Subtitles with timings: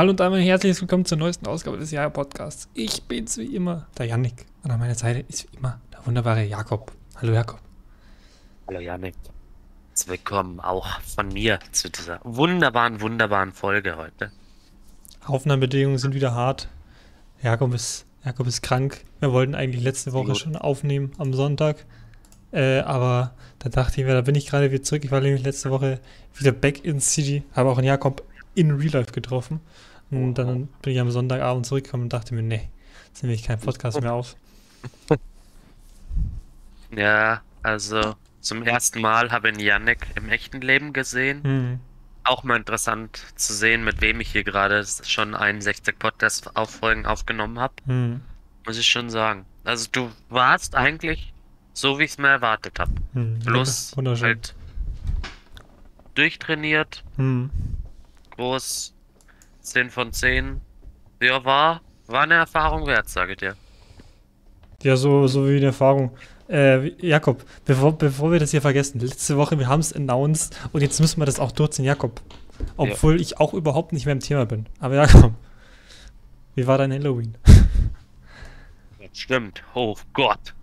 [0.00, 2.70] Hallo und einmal herzlich willkommen zur neuesten Ausgabe des Jahr Podcasts.
[2.72, 4.46] Ich bin's wie immer, der Yannick.
[4.62, 6.90] Und an meiner Seite ist wie immer der wunderbare Jakob.
[7.20, 7.60] Hallo Jakob.
[8.66, 9.14] Hallo Yannick.
[10.06, 14.32] Willkommen auch von mir zu dieser wunderbaren, wunderbaren Folge heute.
[15.26, 16.68] Aufnahmebedingungen sind wieder hart.
[17.42, 19.04] Jakob ist, Jakob ist krank.
[19.18, 21.84] Wir wollten eigentlich letzte Woche schon aufnehmen am Sonntag.
[22.52, 25.04] Äh, aber da dachte ich mir, da bin ich gerade wieder zurück.
[25.04, 26.00] Ich war nämlich letzte Woche
[26.38, 28.24] wieder back in City, habe auch einen Jakob
[28.54, 29.60] in Real Life getroffen.
[30.10, 32.68] Und dann bin ich am Sonntagabend zurückgekommen und dachte mir, nee,
[33.08, 34.36] jetzt nehme ich keinen Podcast mehr auf.
[36.96, 41.42] Ja, also zum ersten Mal habe ich Yannick im echten Leben gesehen.
[41.44, 41.80] Hm.
[42.24, 47.74] Auch mal interessant zu sehen, mit wem ich hier gerade schon 61 Podcast-Auffolgen aufgenommen habe.
[47.86, 48.20] Hm.
[48.66, 49.44] Muss ich schon sagen.
[49.64, 51.32] Also du warst eigentlich
[51.72, 52.92] so, wie ich es mir erwartet habe.
[53.12, 53.38] Hm.
[53.40, 54.26] Bloß Wunderschön.
[54.26, 54.54] halt
[56.14, 57.50] durchtrainiert, Hm.
[58.30, 58.94] groß,
[59.60, 60.60] 10 von 10.
[61.22, 63.56] Ja, war, war eine Erfahrung wert, sage ich dir.
[64.82, 66.16] Ja, so, so wie eine Erfahrung.
[66.48, 70.80] Äh, Jakob, bevor, bevor wir das hier vergessen, letzte Woche, wir haben es announced und
[70.80, 72.20] jetzt müssen wir das auch durchziehen, Jakob.
[72.76, 74.66] Obwohl ich auch überhaupt nicht mehr im Thema bin.
[74.80, 75.34] Aber Jakob,
[76.54, 77.36] wie war dein Halloween?
[79.12, 79.62] Stimmt.
[79.74, 80.54] Oh Gott.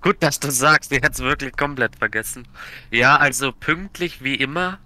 [0.00, 2.46] Gut, dass du sagst, ich hätte es wirklich komplett vergessen.
[2.90, 4.78] Ja, also pünktlich wie immer.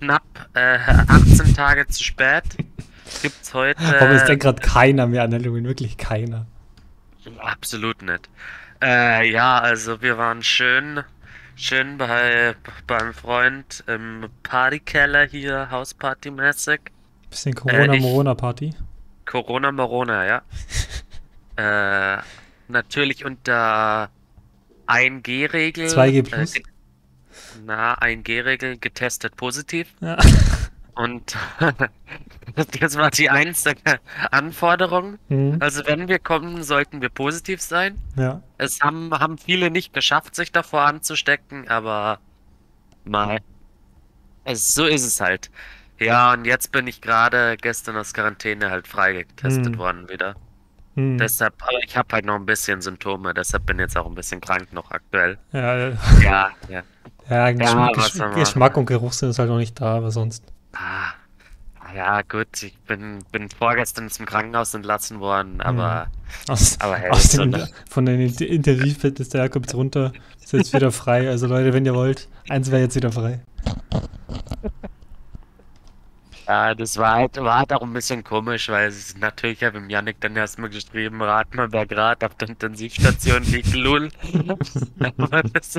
[0.00, 2.44] Knapp äh, 18 Tage zu spät.
[3.22, 3.80] Gibt's heute.
[3.80, 6.46] Aber es denkt gerade keiner mehr an Halloween, wirklich keiner.
[7.38, 8.28] Absolut nicht.
[8.82, 11.04] Äh, ja, also wir waren schön,
[11.54, 12.54] schön bei
[12.86, 16.80] beim Freund im Partykeller hier, Hausparty-mäßig.
[17.28, 18.74] Bisschen Äh, Corona-Morona-Party.
[19.26, 20.42] Corona Morona, ja.
[22.16, 22.22] äh,
[22.68, 24.10] natürlich unter
[24.86, 25.88] 1G-Regel.
[25.88, 26.56] 2G plus.
[26.56, 26.62] Äh,
[27.64, 29.94] na, 1G-Regel getestet positiv.
[30.00, 30.16] Ja.
[30.94, 31.36] Und
[32.80, 35.18] das war die einzige Anforderung.
[35.28, 35.56] Hm.
[35.60, 37.98] Also wenn wir kommen, sollten wir positiv sein.
[38.16, 38.42] ja.
[38.58, 42.18] Es haben, haben viele nicht geschafft, sich davor anzustecken, aber
[43.04, 43.38] mal.
[44.44, 45.50] Es, so ist es halt.
[45.98, 49.78] Ja, und jetzt bin ich gerade gestern aus Quarantäne halt freigetestet Hm.
[49.78, 50.34] worden wieder.
[50.96, 51.18] Hm.
[51.18, 54.40] Deshalb, aber ich habe halt noch ein bisschen Symptome, deshalb bin jetzt auch ein bisschen
[54.40, 55.38] krank noch aktuell.
[55.52, 56.82] ja, äh, Ja, ja.
[57.28, 60.44] ja, Geschmack, Geschmack und Geruchssinn ist halt noch nicht da, aber sonst.
[60.72, 61.12] Ah,
[61.94, 66.08] ja, gut, ich bin, bin vorgestern zum Krankenhaus entlassen worden, aber
[66.48, 70.12] Aus, Aber hey, aus dem, eine- von den Int- Intensivbett ist der Jakob jetzt runter.
[70.40, 71.28] Ist jetzt wieder frei.
[71.28, 73.42] Also Leute, wenn ihr wollt, eins wäre jetzt wieder frei.
[76.46, 79.84] Ja, das war halt, war halt auch ein bisschen komisch, weil es natürlich habe ich
[79.84, 84.10] dem Yannick dann erstmal geschrieben, rat mal, wer gerade auf der Intensivstation liegt, lul.
[85.18, 85.78] Aber, das,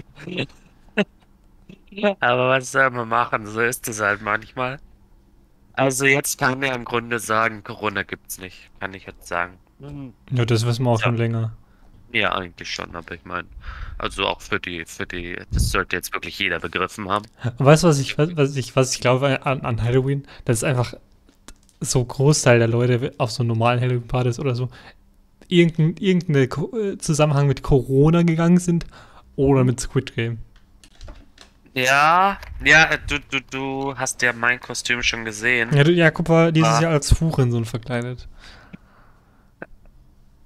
[2.19, 3.45] aber was soll man machen?
[3.47, 4.79] So ist es halt manchmal.
[5.73, 9.57] Also jetzt kann er im Grunde sagen, Corona gibt's nicht, kann ich jetzt sagen.
[9.79, 11.05] Hm, Ja, das wissen wir auch Ja.
[11.05, 11.53] schon länger.
[12.13, 13.47] Ja, eigentlich schon, aber ich meine,
[13.97, 17.25] also auch für die, für die, das sollte jetzt wirklich jeder begriffen haben.
[17.57, 20.27] Weißt du, was ich, was ich, was ich glaube an, an Halloween?
[20.43, 20.93] Das ist einfach
[21.79, 24.69] so Großteil der Leute auf so normalen Halloween-Partys oder so
[25.47, 28.85] irgendein irgendeine Ko äh, Zusammenhang mit Corona gegangen sind
[29.35, 30.39] oder mit Squid Game.
[31.73, 35.69] Ja, ja, du, du, du hast ja mein Kostüm schon gesehen.
[35.73, 36.81] Ja, du, Jakob war dieses Ah.
[36.81, 38.27] Jahr als Hurensohn verkleidet.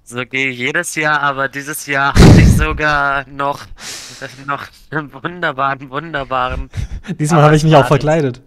[0.04, 3.66] So gehe ich jedes Jahr, aber dieses Jahr hatte ich sogar noch,
[4.46, 6.70] noch einen wunderbaren, wunderbaren.
[7.20, 8.42] Diesmal habe ich mich auch verkleidet.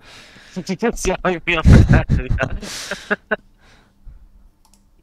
[0.54, 2.48] Dieses Jahr habe ich mir auch gedacht, ja.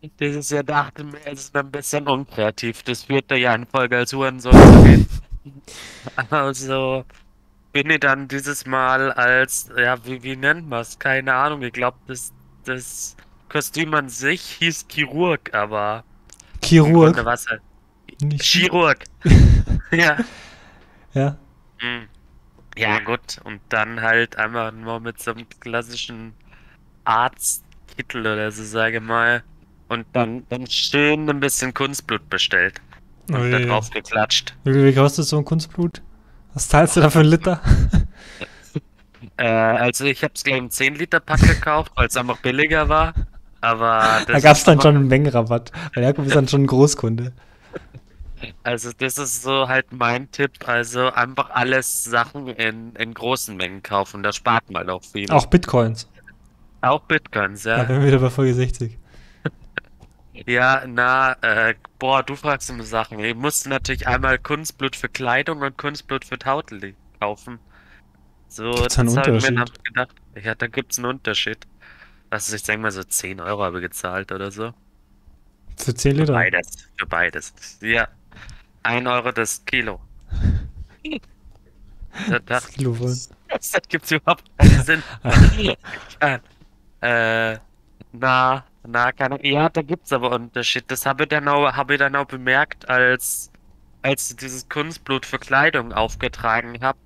[0.20, 2.84] Dieses Jahr dachte ich mir, es ist ein bisschen unkreativ.
[2.84, 5.08] Das vierte Jahr in Folge als Hurensohn zu gehen.
[6.30, 7.04] Also
[7.76, 10.98] bin ich dann dieses Mal als, ja, wie, wie nennt man es?
[10.98, 11.62] Keine Ahnung.
[11.62, 12.32] Ich glaube, das,
[12.64, 13.18] das
[13.50, 16.06] Kostüm an sich hieß Chirurg, aber
[16.64, 17.26] Chirurg.
[17.26, 17.62] War's halt
[18.22, 19.04] Nicht Chirurg.
[19.92, 20.16] ja.
[21.14, 21.38] Ja.
[21.80, 22.08] Hm.
[22.78, 23.42] Ja, gut.
[23.44, 26.34] Und dann halt einmal nur mit so einem klassischen
[27.04, 29.44] Arztkittel oder so, sage mal.
[29.90, 32.80] Und dann, dann schön ein bisschen Kunstblut bestellt.
[33.28, 33.66] Und da Ui.
[33.66, 34.56] drauf geklatscht.
[34.64, 36.02] Wie, wie kostet so ein Kunstblut?
[36.56, 37.62] Was zahlst du da für einen Liter?
[39.38, 43.14] Äh, also ich habe es gleich im 10-Liter-Pack gekauft, weil es einfach billiger war.
[43.60, 45.74] Aber Da das gab es dann schon einen Mengenrabatt.
[45.94, 47.34] Weil Jakob ist dann schon ein Großkunde.
[48.64, 50.52] Also das ist so halt mein Tipp.
[50.68, 54.24] Also einfach alles Sachen in, in großen Mengen kaufen.
[54.24, 55.30] Da spart man auch viel.
[55.32, 56.08] Auch Bitcoins.
[56.82, 57.90] Auch Bitcoins, Da ja.
[57.90, 58.98] wären wir wieder bei Folge 60.
[60.46, 63.20] Ja, na, äh, boah, du fragst immer Sachen.
[63.20, 67.60] Ich musste natürlich einmal Kunstblut für Kleidung und Kunstblut für Tautel kaufen.
[68.48, 70.16] So, Gibt's das hab ich mir dann gedacht.
[70.42, 71.66] Ja, da gibt's einen Unterschied.
[72.30, 74.74] Also ich denke mal so 10 Euro habe ich gezahlt oder so.
[75.78, 76.34] Für 10 Liter?
[76.34, 77.54] Beides, für beides.
[77.82, 78.08] Ja,
[78.84, 80.00] 1 Euro das Kilo.
[82.30, 83.16] Da Das dachte Kilo voll.
[83.50, 85.04] Das gibt überhaupt keinen Sinn.
[87.02, 87.60] äh,
[88.14, 90.86] na, na, keine, ja, da gibt's aber Unterschied.
[90.88, 93.52] Das habe ich dann auch, habe ich dann auch bemerkt, als,
[94.02, 97.00] als ich dieses Kunstblut für Kleidung aufgetragen habe.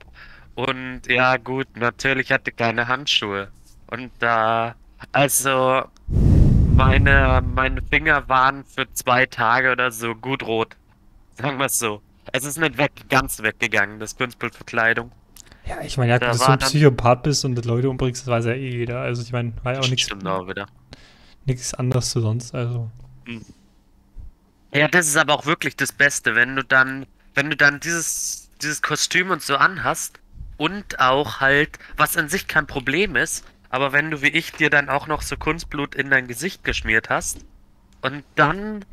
[0.55, 3.49] Und ja, gut, natürlich hatte ich keine Handschuhe.
[3.87, 4.75] Und da,
[5.11, 5.83] also,
[6.75, 10.75] meine, meine Finger waren für zwei Tage oder so gut rot.
[11.37, 12.01] Sagen wir es so.
[12.31, 15.11] Es ist nicht weg, ganz weggegangen, das Kunstblut für Kleidung.
[15.65, 18.27] Ja, ich meine, ja, Da dass du war ein Psychopath bist und Leute umbringst, das
[18.27, 19.01] weiß ja eh jeder.
[19.01, 20.67] Also ich meine, war ja auch nichts Stimmt auch wieder.
[21.45, 22.53] Nichts anderes zu sonst.
[22.53, 22.89] Also.
[24.73, 28.49] Ja, das ist aber auch wirklich das Beste, wenn du dann, wenn du dann dieses,
[28.61, 30.19] dieses Kostüm und so anhast
[30.57, 34.69] und auch halt, was an sich kein Problem ist, aber wenn du wie ich dir
[34.69, 37.45] dann auch noch so Kunstblut in dein Gesicht geschmiert hast
[38.01, 38.85] und dann,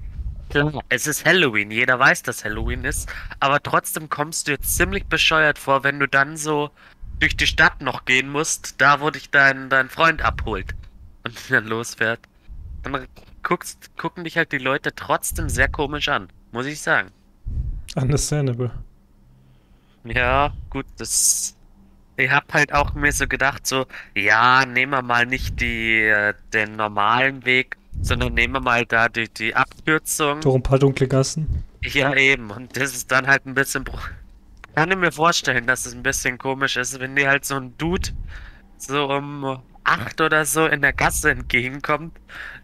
[0.48, 3.08] klar, es ist Halloween, jeder weiß, dass Halloween ist,
[3.40, 6.70] aber trotzdem kommst du jetzt ziemlich bescheuert vor, wenn du dann so
[7.18, 10.74] durch die Stadt noch gehen musst, da wo dich dein, dein Freund abholt
[11.24, 12.20] und dann losfährt.
[12.92, 13.06] Dann
[13.42, 17.10] guckst, gucken dich halt die Leute trotzdem sehr komisch an, muss ich sagen.
[17.94, 18.70] Understandable.
[20.04, 21.56] Ja, gut, das.
[22.18, 26.32] Ich hab halt auch mir so gedacht, so, ja, nehmen wir mal nicht die, äh,
[26.52, 30.40] den normalen Weg, sondern nehmen wir mal da die, die Abkürzung.
[30.40, 31.64] Durch ein paar dunkle Gassen.
[31.82, 32.50] Ja, eben.
[32.50, 33.84] Und das ist dann halt ein bisschen.
[34.74, 37.76] Kann ich mir vorstellen, dass es ein bisschen komisch ist, wenn dir halt so ein
[37.76, 38.10] Dude
[38.78, 42.18] so um acht oder so in der Gasse entgegenkommt,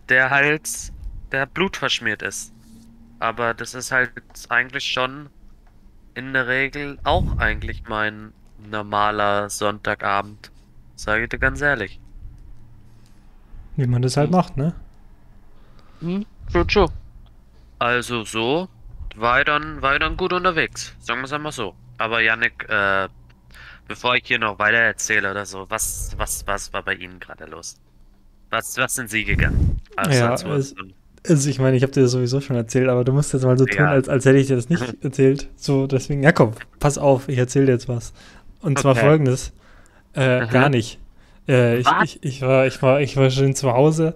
[0.08, 0.92] der halt
[1.30, 2.52] der Blut verschmiert ist.
[3.18, 4.10] Aber das ist halt
[4.48, 5.30] eigentlich schon
[6.14, 10.50] in der Regel auch eigentlich mein normaler Sonntagabend.
[10.96, 12.00] Sage ich dir ganz ehrlich.
[13.76, 14.74] Wie man das halt macht, ne?
[16.00, 16.88] Hm, true, true.
[17.78, 18.68] Also so,
[19.16, 20.94] war ich dann, war ich dann gut unterwegs.
[21.00, 21.74] Sagen wir es einmal so.
[21.98, 23.08] Aber Yannick, äh,
[23.88, 27.44] bevor ich hier noch weiter erzähle oder so, was, was, was war bei Ihnen gerade
[27.46, 27.76] los?
[28.50, 29.80] Was, was sind Sie gegangen?
[30.10, 30.40] Ja, es-
[30.70, 30.74] so,
[31.28, 33.56] Also ich meine, ich habe dir das sowieso schon erzählt, aber du musst jetzt mal
[33.56, 33.90] so tun, Ja.
[33.90, 35.48] als, als hätte ich dir das nicht erzählt.
[35.56, 38.12] So, deswegen, ja komm, pass auf, ich erzähle dir jetzt was.
[38.60, 39.00] Und zwar Okay.
[39.00, 39.52] folgendes.
[40.14, 40.98] Äh, gar nicht.
[41.48, 44.14] Äh, ich, ich, ich, war, ich, war, ich war schon zu Hause,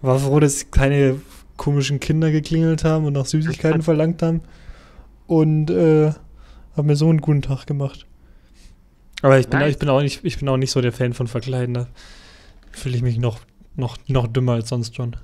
[0.00, 1.20] war froh, dass keine
[1.56, 4.40] komischen Kinder geklingelt haben und nach Süßigkeiten verlangt haben.
[5.26, 6.12] Und äh,
[6.76, 8.06] habe mir so einen guten Tag gemacht.
[9.22, 9.70] Aber ich bin, Nice.
[9.72, 11.74] ich, bin auch nicht, ich bin auch nicht so der Fan von Verkleiden.
[11.74, 11.86] Da
[12.72, 13.40] fühle ich mich noch,
[13.76, 15.16] noch, noch dümmer als sonst schon.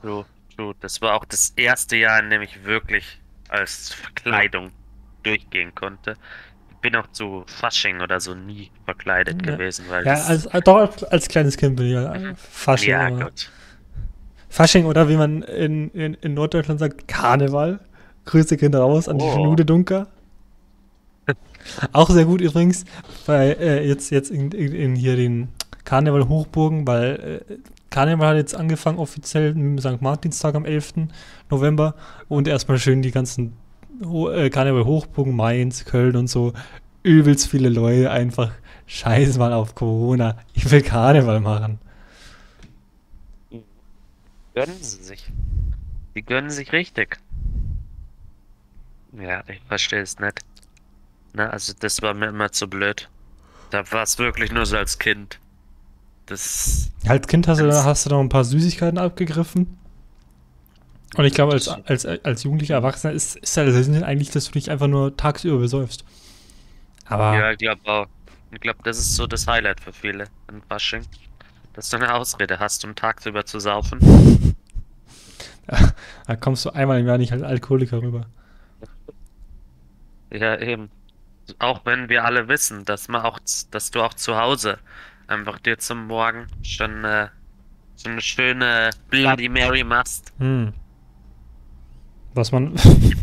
[0.00, 0.24] true,
[0.56, 0.74] true.
[0.80, 3.18] Das war auch das erste Jahr, in dem ich wirklich
[3.48, 4.70] als Verkleidung
[5.24, 6.14] durchgehen konnte.
[6.70, 9.52] Ich bin auch zu Fasching oder so nie verkleidet Ja.
[9.56, 12.90] gewesen, weil Ja, als, als, doch als, kleines Kind bin ich ja Fasching.
[12.90, 13.50] ja, gut.
[14.48, 17.80] Fasching oder wie man in, in, in Norddeutschland sagt, Karneval.
[18.24, 19.32] Grüße Kinder raus an die Oh.
[19.34, 20.06] Schnude Dunker.
[21.92, 22.84] Auch sehr gut übrigens,
[23.26, 25.48] weil äh, jetzt, jetzt in, in, in hier den
[25.84, 27.54] Karneval Hochburgen, weil äh,
[27.90, 30.00] Karneval hat jetzt angefangen offiziell mit St.
[30.00, 31.08] Martinstag am 11.
[31.50, 31.94] November
[32.28, 33.54] und erstmal schön die ganzen
[34.04, 36.52] Ho äh, Karneval Hochburgen, Mainz, Köln und so.
[37.02, 38.52] Übelst viele Leute einfach
[38.86, 40.36] scheiß mal auf Corona.
[40.54, 41.78] Ich will Karneval machen.
[44.54, 45.30] Gönnen sie sich.
[46.14, 47.18] Die gönnen sich richtig.
[49.12, 50.44] Ja, ich verstehe es nicht.
[51.32, 53.08] Na, also das war mir immer zu blöd.
[53.70, 55.38] Da war es wirklich nur so als Kind.
[56.26, 56.90] Das.
[57.06, 59.78] Als Kind hast du, hast du noch ein paar Süßigkeiten abgegriffen.
[61.16, 64.46] Und ich glaube, als, als, als jugendlicher Erwachsener ist, ist ja der Sinn eigentlich, dass
[64.46, 66.04] du dich einfach nur tagsüber besäufst.
[67.06, 68.06] Aber Ja, ich glaube auch.
[68.52, 71.02] Ich glaube, das ist so das Highlight für viele in Fasching.
[71.74, 74.54] Dass du eine Ausrede hast, um tagsüber zu saufen.
[76.26, 78.26] da kommst du einmal im Jahr nicht als Alkoholiker rüber.
[80.32, 80.90] Ja, eben.
[81.58, 83.38] Auch wenn wir alle wissen, dass man auch,
[83.70, 84.78] dass du auch zu Hause
[85.26, 87.28] einfach dir zum Morgen schon äh,
[87.94, 90.32] so eine schöne Bloody Mary machst.
[90.38, 90.72] Hm.
[92.32, 92.74] Was man.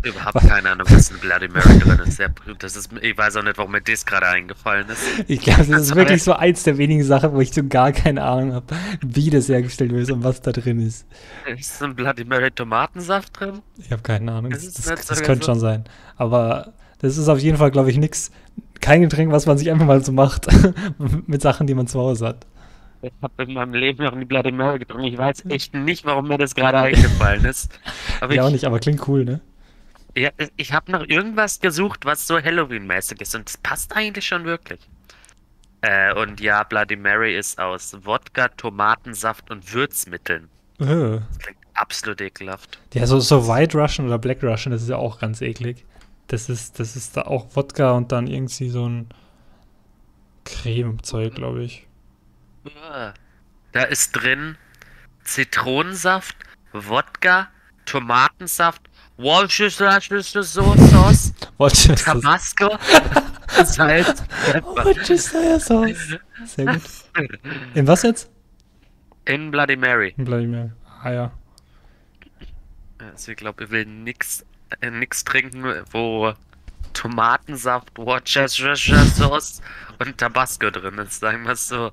[0.03, 2.21] Überhaupt keine Ahnung, was in Bloody Mary drin ist.
[2.59, 2.91] Das ist.
[3.01, 5.01] Ich weiß auch nicht, warum mir das gerade eingefallen ist.
[5.27, 8.23] ich glaube, das ist wirklich so eins der wenigen Sachen, wo ich so gar keine
[8.23, 11.07] Ahnung habe, wie das hergestellt wird und was da drin ist.
[11.45, 13.61] Ist in Bloody Mary Tomatensaft drin?
[13.77, 14.51] Ich habe keine Ahnung.
[14.51, 15.85] Das Das, das, das, könnte schon sein.
[16.17, 18.31] Aber das ist auf jeden Fall, glaube ich, nichts.
[18.81, 20.47] Kein Getränk, was man sich einfach mal so macht.
[21.27, 22.45] mit Sachen, die man zu Hause hat.
[23.01, 25.05] Ich habe in meinem Leben noch nie Bloody Mary getrunken.
[25.05, 27.79] Ich weiß echt nicht, warum mir das gerade eingefallen ist.
[28.21, 29.41] Aber Ja, auch ich, nicht, aber klingt cool, ne?
[30.17, 33.35] ja, ich habe nach irgendwas gesucht, was so Halloween-mäßig ist.
[33.35, 34.79] Und das passt eigentlich schon wirklich.
[35.81, 40.49] Äh, und ja, Bloody Mary ist aus Wodka, Tomatensaft und Würzmitteln.
[40.79, 40.85] Äh.
[41.19, 42.79] Das klingt absolut ekelhaft.
[42.93, 45.85] Ja, so, so White Russian oder Black Russian, das ist ja auch ganz eklig.
[46.27, 49.09] Das ist, das ist da auch Wodka und dann irgendwie so ein
[50.43, 51.87] Cremezeug, glaube ich.
[52.65, 53.13] Uah.
[53.71, 54.57] Da ist drin
[55.23, 56.35] Zitronensaft,
[56.73, 57.49] Wodka,
[57.85, 58.81] Tomatensaft,
[59.17, 62.77] Worcestershire-Sauce, Worcester Tabasco,
[63.63, 64.85] Salz, Pfeffer.
[64.85, 66.17] Worcester Sauce.
[66.45, 66.81] Sehr gut.
[67.73, 68.29] In was jetzt?
[69.25, 70.13] In Bloody Mary.
[70.17, 70.71] In Bloody Mary.
[71.03, 71.31] Ah ja.
[72.99, 74.45] Also ich glaube, ich will nix,
[74.81, 76.33] äh, nix trinken, wo
[76.93, 79.61] Tomatensaft, Worcestershire Sauce
[79.99, 81.91] und Tabasco drin ist, sagen wir es so.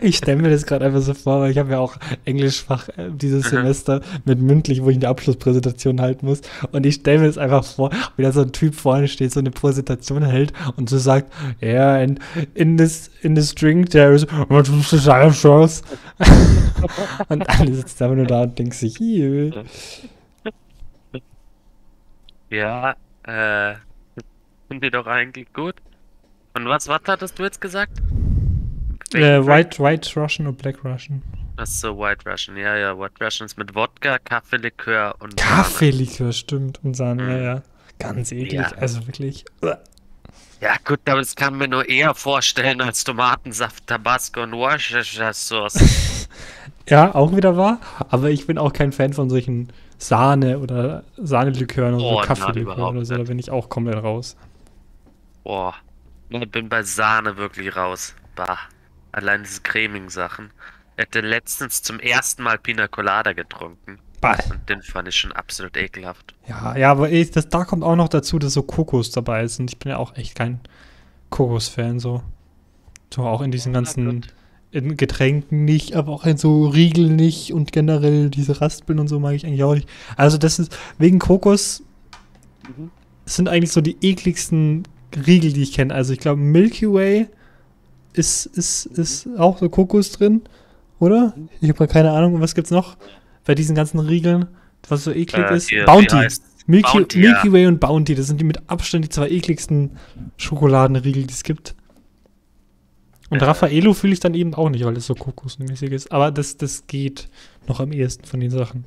[0.00, 3.10] Ich stelle mir das gerade einfach so vor, weil ich habe ja auch Englischfach äh,
[3.10, 3.56] dieses Mhm.
[3.56, 6.40] Semester mit mündlich, wo ich eine Abschlusspräsentation halten muss.
[6.72, 9.40] Und ich stelle mir das einfach vor, wie da so ein Typ vorne steht, so
[9.40, 12.18] eine Präsentation hält und so sagt, ja, yeah, in,
[12.54, 15.82] in this in this drink there is Worcestershire sauce.
[17.28, 19.52] und alle sitzen einfach nur da und denken sich, "Ih."
[22.50, 23.74] Ja, äh,
[24.68, 25.74] finde ich doch eigentlich gut.
[26.54, 27.98] Und was, was hattest du jetzt gesagt?
[29.14, 29.44] äh?
[29.46, 31.22] White, White Russian und Black Russian.
[31.56, 32.56] Ach so, White Russian.
[32.56, 36.80] Ja, ja, White Russian ist mit Wodka, Kaffeelikör und Kaffeelikör, stimmt.
[36.84, 37.44] Und Sahne, ja, Mhm.
[37.44, 37.62] ja.
[37.98, 38.70] Ganz eklig, Ja.
[38.78, 39.44] also wirklich.
[40.60, 45.74] Ja, gut, aber das kann mir nur eher vorstellen als Tomatensaft, Tabasco und Worcestershire Sauce.
[46.88, 47.80] Ja, auch wieder wahr.
[48.10, 52.96] Aber ich bin auch kein Fan von solchen Sahne- oder Sahnelikören oder Oh, so Kaffeelikören
[52.96, 53.16] oder so.
[53.16, 54.36] Da bin ich auch komplett raus.
[55.44, 55.74] Boah,
[56.30, 58.14] ich bin bei Sahne wirklich raus.
[58.36, 58.58] Bah,
[59.12, 60.50] allein diese cremigen Sachen.
[60.96, 63.98] Ich hätte letztens zum ersten Mal Pina Colada getrunken.
[64.20, 64.36] Bah.
[64.50, 66.34] Und den fand ich schon absolut ekelhaft.
[66.48, 69.60] Ja, ja, aber ich, das, da kommt auch noch dazu, dass so Kokos dabei ist.
[69.60, 70.60] Und ich bin ja auch echt kein
[71.30, 72.00] Kokos-Fan.
[72.00, 72.22] So.
[73.12, 74.26] so auch in diesen ganzen.
[74.70, 77.52] In Getränken nicht, aber auch in so Riegel nicht.
[77.52, 79.88] Und generell diese Raspeln und so mag ich eigentlich auch nicht.
[80.16, 81.82] Also, das ist wegen Kokos
[82.76, 82.90] Mhm.
[83.24, 84.82] sind eigentlich so die ekligsten
[85.26, 85.94] Riegel, die ich kenne.
[85.94, 87.28] Also ich glaube, Milky Way
[88.12, 90.42] ist, ist, ist auch so Kokos drin,
[90.98, 91.34] oder?
[91.62, 92.40] Ich habe keine Ahnung.
[92.42, 92.96] Was gibt's noch
[93.46, 94.46] bei diesen ganzen Riegeln,
[94.88, 95.70] was so eklig Äh, ist?
[95.70, 96.14] hier, Bounty.
[96.16, 97.52] heißt- Milky, Bounty, Milky ja.
[97.54, 99.92] Way und Bounty, das sind die mit Abstand die zwei ekligsten
[100.36, 101.74] Schokoladenriegel, die es gibt.
[103.30, 103.42] Und.
[103.42, 106.12] Raffaello fühle ich dann eben auch nicht, weil das so kokosmäßig ist.
[106.12, 107.28] Aber das, das geht
[107.66, 108.84] noch am ehesten von den Sachen.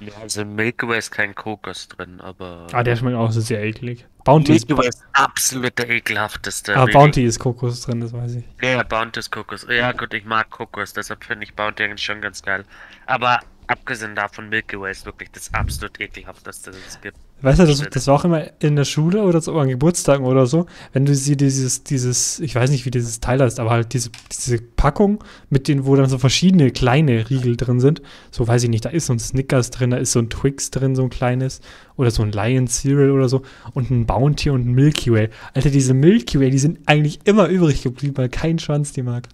[0.00, 2.66] Ja, also Milky Way ist kein Kokos drin, aber.
[2.72, 4.06] Ah, der schmeckt auch so sehr eklig.
[4.24, 6.74] Bounty ist, Milky Way ist absolut der ekelhafteste.
[6.74, 6.86] ah.
[6.86, 8.44] Bounty ist Kokos drin, das weiß ich.
[8.62, 9.66] Ja, Bounty ist Kokos.
[9.68, 12.64] Ja, gut, ich mag Kokos, deshalb finde ich Bounty eigentlich schon ganz geil.
[13.06, 17.16] Aber abgesehen davon, Milky Way ist wirklich das absolut ekelhafteste, das es gibt.
[17.42, 20.44] Weißt du, das, das war auch immer in der Schule oder so an Geburtstagen oder
[20.46, 23.94] so, wenn du sie dieses, dieses, ich weiß nicht, wie dieses Teil heißt, aber halt
[23.94, 28.02] diese, diese Packung mit denen, wo dann so verschiedene kleine Riegel drin sind.
[28.30, 30.70] So weiß ich nicht, da ist so ein Snickers drin, da ist so ein Twix
[30.70, 31.62] drin, so ein kleines,
[31.96, 35.30] oder so ein Lion Cereal oder so, und ein Bounty und ein Milky Way.
[35.54, 39.28] Alter, diese Milky Way, die sind eigentlich immer übrig geblieben, weil kein Schwanz die mag.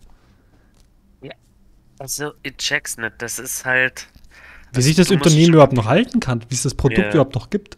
[1.98, 4.06] Also, ich check's nicht, das ist halt.
[4.76, 7.10] Wie sich das Unternehmen überhaupt noch halten kann, wie es das Produkt Ja.
[7.10, 7.76] überhaupt noch gibt.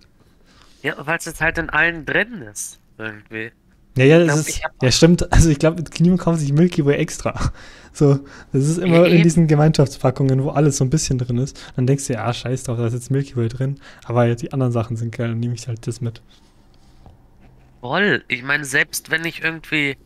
[0.82, 2.78] Ja, weil es jetzt halt in allen drin ist.
[2.98, 3.50] Irgendwie.
[3.96, 5.32] Ja, ja, das glaub, ist, ja, stimmt.
[5.32, 7.52] Also ich glaube, niemand kauft sich Milky Way extra.
[7.90, 8.20] So,
[8.52, 9.22] das ist immer in eben.
[9.24, 11.60] diesen Gemeinschaftspackungen, wo alles so ein bisschen drin ist.
[11.74, 13.80] Dann denkst du, ja, scheiß drauf, da ist jetzt Milky Way drin.
[14.04, 16.22] Aber die anderen Sachen sind geil, dann nehme ich halt das mit.
[17.80, 18.22] Voll.
[18.28, 19.96] Ich meine, selbst wenn ich irgendwie.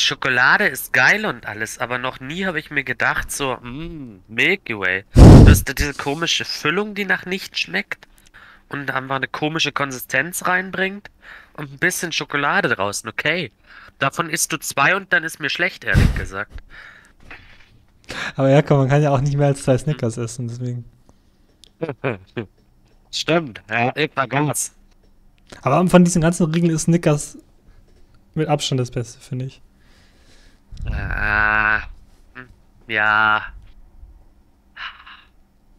[0.00, 4.78] Schokolade ist geil und alles, aber noch nie habe ich mir gedacht, so, mh, Milky
[4.78, 5.04] Way.
[5.14, 8.06] Du hast da diese komische Füllung, die nach nichts schmeckt
[8.68, 11.10] und einfach eine komische Konsistenz reinbringt
[11.54, 13.52] und ein bisschen Schokolade draußen, okay.
[13.98, 16.62] Davon isst du zwei und dann ist mir schlecht, ehrlich gesagt.
[18.36, 20.84] Aber ja, komm, man kann ja auch nicht mehr als zwei Snickers essen, deswegen.
[23.10, 24.72] Stimmt, ja, ich vergaß.
[25.62, 27.38] Aber von diesen ganzen Riegeln ist Snickers
[28.34, 29.62] mit Abstand das Beste, finde ich.
[30.84, 31.82] Ah,
[32.86, 33.42] ja.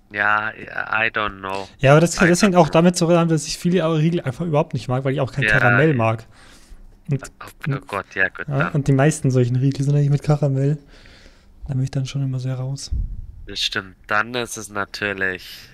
[0.10, 1.68] Ja, I don't know.
[1.80, 4.88] Ja, aber das, das hängt auch damit zusammen, dass ich viele Riegel einfach überhaupt nicht
[4.88, 6.26] mag, weil ich auch kein Ja, Karamell mag.
[7.10, 8.48] Und, Oh, oh Gott, ja gut.
[8.48, 10.78] ja, und die meisten solchen Riegel sind eigentlich mit Karamell.
[11.68, 12.92] Da bin ich dann schon immer sehr raus.
[13.46, 13.98] das stimmt.
[14.08, 15.68] Dann ist es natürlich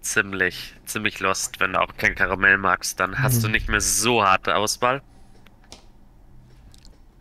[0.00, 3.00] ziemlich, ziemlich lost, wenn du auch kein Karamell magst.
[3.00, 3.52] Dann hast du Mhm.
[3.52, 5.02] nicht mehr so harte Auswahl.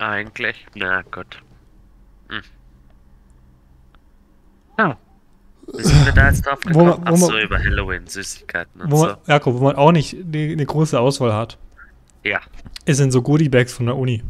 [0.09, 0.65] Eigentlich.
[0.75, 1.41] Na gut.
[2.29, 2.41] Hm.
[4.77, 4.97] Ja.
[5.73, 7.07] Wie sind wir da jetzt drauf Wo man- gekommen?
[7.07, 9.05] wo Ach so, man- über Halloween, Süßigkeiten und Wo so.
[9.07, 11.57] man, Jakob, wo man auch nicht eine große Auswahl hat,
[12.23, 12.41] Ja.
[12.85, 14.23] ist in so Goodie-Bags von der Uni.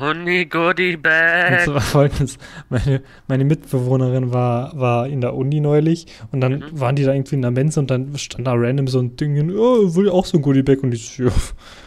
[0.00, 1.64] Uni Goodie Und Bag.
[1.64, 6.80] zwar folgendes, meine, meine Mitbewohnerin war, war in der Uni neulich und dann Mhm.
[6.80, 9.50] waren die da irgendwie in der Mensa und dann stand da random so ein Ding,
[9.56, 11.32] oh, will auch so ein Goodiebag und ich so, ja,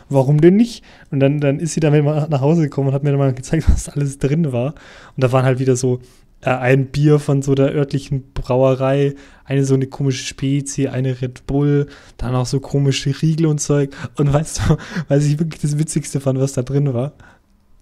[0.10, 0.84] warum denn nicht?
[1.12, 3.34] Und dann, dann ist sie damit mal nach Hause gekommen und hat mir dann mal
[3.34, 4.74] gezeigt, was alles drin war.
[5.16, 6.00] Und da waren halt wieder so
[6.42, 11.46] äh, ein Bier von so der örtlichen Brauerei, eine so eine komische Spezie, eine Red
[11.48, 13.92] Bull, dann auch so komische Riegel und Zeug.
[14.18, 17.14] Und weißt du, was ich wirklich das Witzigste fand, was da drin war?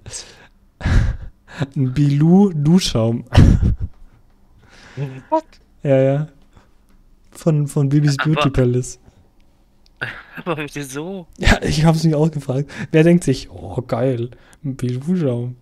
[1.76, 3.26] Ein Bilou Duschschaum.
[5.30, 5.44] What?
[5.84, 6.28] Ja, ja.
[7.32, 9.00] Von, von Bibis Aber- Beauty Palace.
[10.44, 11.28] Aber wieso?
[11.38, 12.70] Ja, ich hab's mich auch gefragt.
[12.92, 14.30] Wer denkt sich, oh geil,
[14.64, 15.56] ein Bilou-Schaum.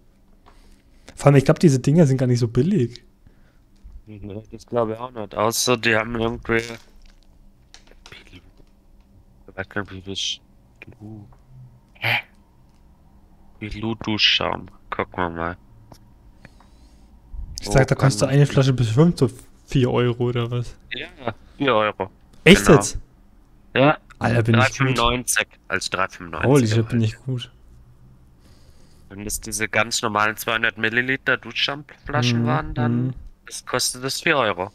[1.16, 3.04] Vor allem, ich glaube, diese Dinger sind gar nicht so billig.
[4.08, 4.20] Nee,
[4.52, 5.36] Das glaube ich auch nicht.
[5.36, 6.62] Außer die haben irgendwie.
[8.10, 8.42] Bilou.
[9.48, 10.40] Ich weiß gar nicht, wie das.
[12.00, 12.16] Hä?
[13.70, 14.68] Bilou Duschschaum.
[14.90, 15.58] Gucken wir mal.
[17.62, 19.30] Ich sag, da kann kostet man- eine Flasche bestimmt so
[19.68, 20.76] 4 Euro oder was.
[20.94, 21.08] Ja,
[21.58, 22.10] 4 Euro.
[22.44, 22.78] Echt Genau.
[22.78, 22.98] jetzt?
[23.74, 24.98] Ja, Alter, bin ich gut.
[25.00, 25.48] 3,95.
[25.70, 26.44] Als 3,95.
[26.46, 27.52] Holy shit, bin ich gut.
[29.10, 33.14] Wenn das diese ganz normalen 200 Milliliter Duschschaumflaschen Mhm, waren, dann mhm.
[33.46, 34.72] das kostet das 4 Euro.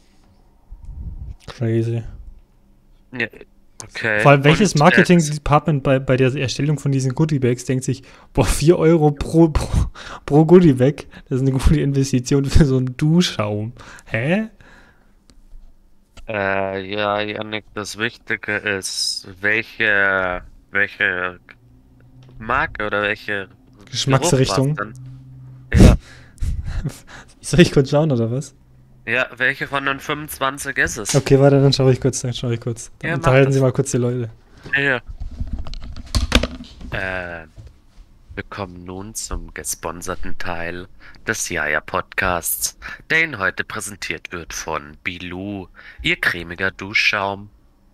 [1.45, 2.03] Crazy.
[3.11, 3.27] Ja,
[3.83, 4.19] okay.
[4.21, 8.77] Vor allem, welches Marketing-Department bei, bei der Erstellung von diesen Goodie-Bags denkt sich, boah, 4
[8.77, 9.85] Euro pro, pro,
[10.25, 13.73] pro Goodie-Bag, das ist eine gute Investition für so einen Duschschaum.
[14.05, 14.49] Hä?
[16.27, 21.39] Äh, ja, Janik, das Wichtige ist, welche, welche
[22.37, 23.49] Marke oder welche
[23.89, 24.77] Geschmacksrichtung?
[25.73, 25.95] Ja,
[27.41, 28.55] Soll ich kurz schauen oder was?
[29.09, 31.15] Ja, welche von den 25 ist es?
[31.15, 32.91] Okay, warte, dann schaue ich kurz, dann schaue ich kurz.
[32.99, 33.51] Dann Ja, unterhalten.
[33.51, 34.29] Sie mal kurz die Leute.
[34.77, 35.01] Ja.
[36.91, 37.47] Äh,
[38.35, 40.87] wir kommen nun zum gesponserten Teil
[41.27, 42.77] des Jaja Podcasts,
[43.09, 45.67] der Ihnen heute präsentiert wird von Bilou,
[46.01, 47.49] Ihr cremiger Duschschaum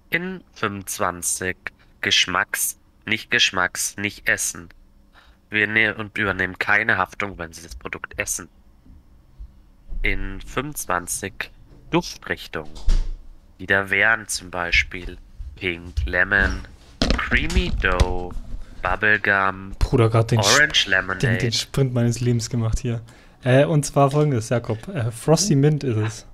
[0.09, 1.57] in 25
[2.01, 4.69] Geschmacks, nicht Geschmacks, nicht Essen.
[5.49, 8.49] Wir ne und übernehmen keine Haftung, wenn Sie das Produkt essen.
[10.05, 11.33] In 25
[11.89, 12.69] Duftrichtungen,
[13.59, 15.17] die da wären zum Beispiel
[15.55, 16.59] Pink Lemon,
[17.17, 18.31] Creamy Dough,
[18.83, 21.37] Bubblegum, Bruder, gerade den, Orange den, Lemonade.
[21.39, 23.01] den Sprint meines Lebens gemacht hier.
[23.43, 24.77] Äh, und zwar folgendes, Jakob.
[24.89, 26.27] Äh, Frosty Mint ist es.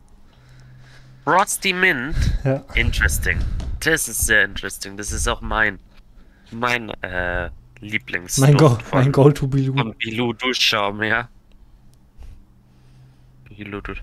[1.23, 2.13] Frosty Mint.
[2.43, 2.65] Ja.
[2.73, 3.39] Interesting.
[3.79, 4.97] Das ist sehr interesting.
[4.97, 5.79] Das ist auch mein,
[6.51, 8.38] mein äh, Lieblings.
[8.38, 9.77] Mein, Go mein Go-To Bilou.
[9.77, 11.29] Von Bilou Duschschaum, ja.
[13.65, 14.02] Dusch.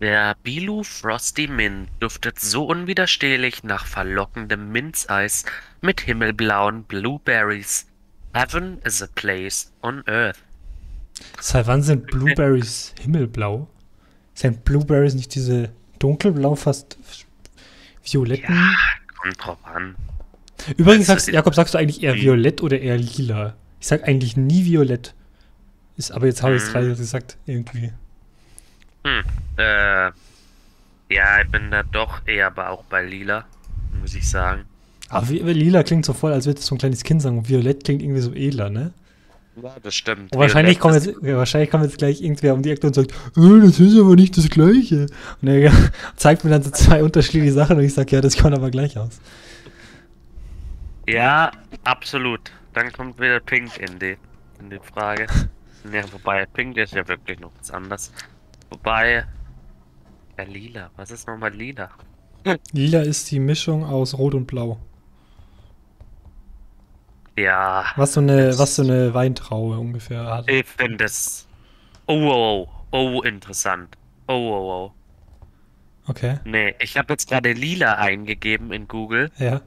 [0.00, 5.44] Der Bilou Frosty Mint duftet so unwiderstehlich nach verlockendem Minzeis
[5.80, 7.86] mit himmelblauen Blueberries.
[8.32, 10.38] Heaven is a place on earth.
[11.40, 13.68] Seit wann sind Blueberries himmelblau?
[14.34, 16.98] Sind Blueberries nicht diese dunkelblau, fast
[18.02, 18.52] violetten?
[18.54, 18.72] Ja,
[19.22, 19.94] kommt drauf an.
[20.76, 23.54] Übrigens, Also, sagst, Jakob, sagst du eigentlich eher violett oder eher lila?
[23.80, 25.14] Ich sag eigentlich nie violett.
[25.96, 27.92] Ist, aber jetzt habe ich es gerade gesagt, irgendwie.
[29.04, 29.22] Hm,
[29.58, 30.10] äh,
[31.14, 33.44] ja, ich bin da doch eher aber auch bei Lila,
[34.00, 34.64] muss ich sagen.
[35.10, 37.38] Aber lila klingt so voll, als würde es so ein kleines Kind sagen.
[37.38, 38.92] Und violett klingt irgendwie so edler, ne?
[39.62, 40.32] Ja, das stimmt.
[40.32, 43.12] Und wahrscheinlich kommt, jetzt, ja, wahrscheinlich kommt jetzt gleich irgendwer um die Ecke und sagt,
[43.12, 45.06] äh, das ist aber nicht das Gleiche.
[45.40, 45.70] Und er
[46.16, 48.98] zeigt mir dann so zwei unterschiedliche Sachen und ich sage, ja, das kommt aber gleich
[48.98, 49.20] aus.
[51.06, 51.52] Ja,
[51.84, 52.50] absolut.
[52.72, 54.16] Dann kommt wieder Pink in die,
[54.58, 55.26] in die Frage.
[55.92, 58.10] Ja, wobei Pink ist ja wirklich noch was anderes.
[58.70, 59.24] Wobei,
[60.38, 60.90] ja, Lila.
[60.96, 61.90] Was ist nochmal Lila?
[62.72, 64.78] Lila ist die Mischung aus Rot und Blau.
[67.36, 70.48] Ja, Was so eine, was so eine Weintraube ungefähr hat.
[70.48, 71.48] ich finde es.
[72.06, 73.96] Oh, oh, oh, oh, interessant.
[74.28, 74.92] Oh, oh, oh.
[76.06, 79.30] Okay, Nee, ich habe jetzt gerade Lila eingegeben in Google.
[79.38, 79.60] ja.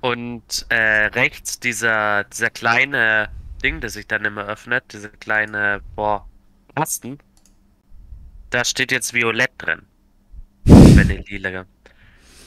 [0.00, 3.28] Und äh, rechts dieser, dieser kleine
[3.64, 6.28] Ding, das sich dann immer öffnet, diese kleine, boah,
[6.76, 7.18] Kasten,
[8.56, 9.82] da steht jetzt Violett drin.
[10.64, 11.66] Wenn ihr lila.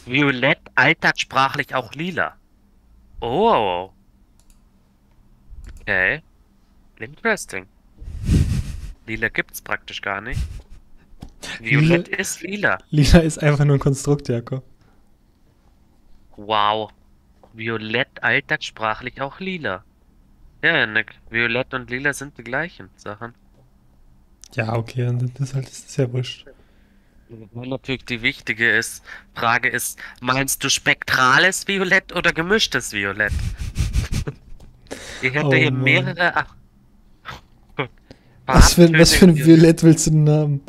[0.08, 2.36] Violett, alltagssprachlich auch lila.
[3.22, 3.92] Oh.
[5.82, 6.24] Okay.
[6.98, 7.68] Interesting.
[9.06, 10.42] Lila gibt's praktisch gar nicht.
[11.60, 12.80] Violett ist lila.
[12.90, 14.64] Lila ist einfach nur ein Konstrukt, Jakob.
[16.38, 16.90] Wow.
[17.54, 19.84] Violett alltagssprachlich auch lila.
[20.64, 21.14] Ja, Nick.
[21.30, 23.36] Violett und lila sind die gleichen Sachen.
[24.56, 26.46] Ja, okay, dann das ist halt ist ja wurscht.
[27.54, 29.04] Natürlich die wichtige ist,
[29.36, 33.34] Frage ist, meinst du spektrales Violett oder gemischtes Violett?
[35.22, 35.82] Ich hätte Oh hier Mann.
[35.84, 36.36] mehrere.
[36.36, 36.56] Ach.
[38.46, 40.62] Was für, was für ein Violett willst du denn haben?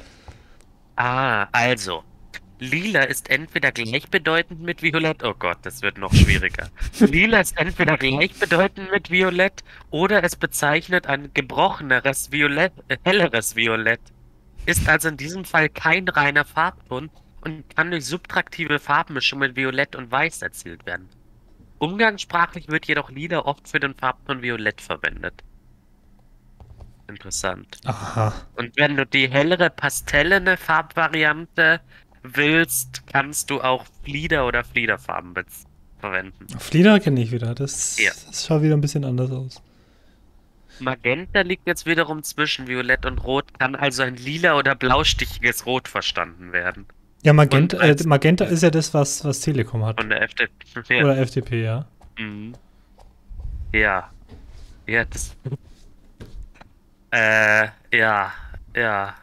[0.97, 2.05] Ah, also.
[2.61, 5.25] Lila ist entweder gleichbedeutend mit Violett.
[5.25, 6.69] Oh Gott, das wird noch schwieriger.
[7.01, 14.01] Lila ist entweder gleichbedeutend mit Violett oder es bezeichnet ein gebrocheneres Violett, äh, helleres Violett.
[14.67, 19.97] Ist also in diesem Fall kein reiner Farbton und kann durch subtraktive Farbmischung mit Violett
[19.97, 21.09] und Weiß erzielt werden.
[21.79, 25.43] Umgangssprachlich wird jedoch Lila oft für den Farbton Violett verwendet.
[27.09, 27.79] Interessant.
[27.87, 28.35] Aha.
[28.57, 31.81] Und wenn du die hellere pastellene Farbvariante
[32.23, 35.35] willst, kannst du auch Flieder oder Fliederfarben
[35.99, 36.47] verwenden.
[36.59, 37.55] Flieder kenne ich wieder.
[37.55, 38.13] Das, Ja.
[38.27, 39.63] das schaut wieder ein bisschen anders aus.
[40.81, 45.89] Magenta liegt jetzt wiederum zwischen Violett und Rot, kann also ein lila oder blaustichiges Rot
[45.89, 46.87] verstanden werden.
[47.23, 50.01] Ja, Magenta, äh, Magenta ist ja das, was, was Telekom hat.
[50.01, 50.51] Von der FDP.
[50.89, 51.05] Ja.
[51.05, 51.87] Oder FDP, ja.
[52.19, 52.55] Mhm.
[53.75, 54.11] Ja.
[54.87, 55.37] Ja, das.
[57.11, 58.33] Äh, ja.
[58.75, 59.15] Ja.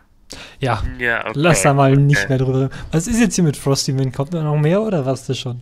[0.59, 1.33] Ja, Ja, okay.
[1.33, 2.29] lass da mal nicht okay.
[2.29, 2.73] mehr drüber reden.
[2.91, 4.15] Was ist jetzt hier mit Frosty Wind?
[4.15, 5.61] Kommt da noch mehr oder was das schon?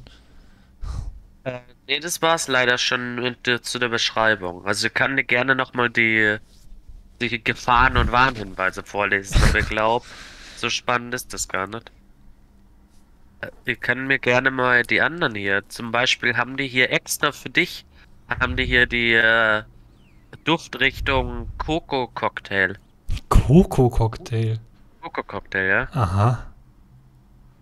[1.43, 4.65] Äh, nee, das war's leider schon mit, zu der Beschreibung.
[4.65, 6.37] Also ich kann dir gerne nochmal die,
[7.21, 10.07] die Gefahren und Warnhinweise vorlesen, aber ich glaube,
[10.55, 11.91] so spannend ist das gar nicht.
[13.41, 15.67] Äh, Wir können mir gerne mal die anderen hier.
[15.69, 17.85] Zum Beispiel haben die hier extra für dich,
[18.27, 19.63] haben die hier die äh,
[20.45, 22.07] Duftrichtung Coco
[23.29, 23.45] Cocktail.
[23.45, 24.59] Coco-Cocktail.
[25.01, 25.87] Coco Cocktail, ja?
[25.93, 26.45] Aha.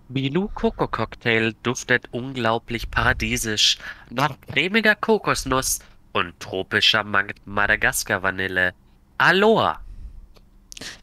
[0.10, 3.78] Milou Coco Cocktail duftet unglaublich paradiesisch
[4.10, 5.80] nach cremiger Kokosnuss
[6.12, 8.74] und tropischer Ma- Madagaskar Vanille.
[9.18, 9.80] Aloha.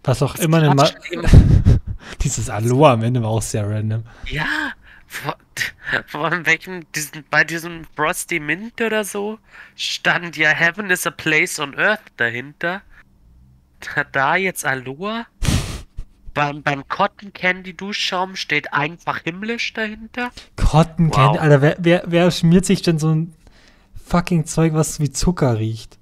[0.04, 0.88] Was auch immer eine Ma
[2.22, 4.04] Dieses Aloha am Ende war auch sehr random.
[4.26, 4.72] Ja,
[5.06, 5.34] von,
[6.06, 9.38] von welchem, diesen, bei diesem Frosty Mint oder so
[9.76, 12.82] stand ja Heaven is a place on earth dahinter.
[14.12, 15.26] Da, jetzt Aloha?
[16.34, 20.30] Beim, beim Cotton Candy Duschschaum steht einfach himmlisch dahinter.
[20.56, 21.14] Cotton Wow.
[21.16, 21.38] Candy.
[21.38, 23.34] Alter, wer, wer, wer schmiert sich denn so ein
[24.06, 25.98] fucking Zeug, was wie Zucker riecht?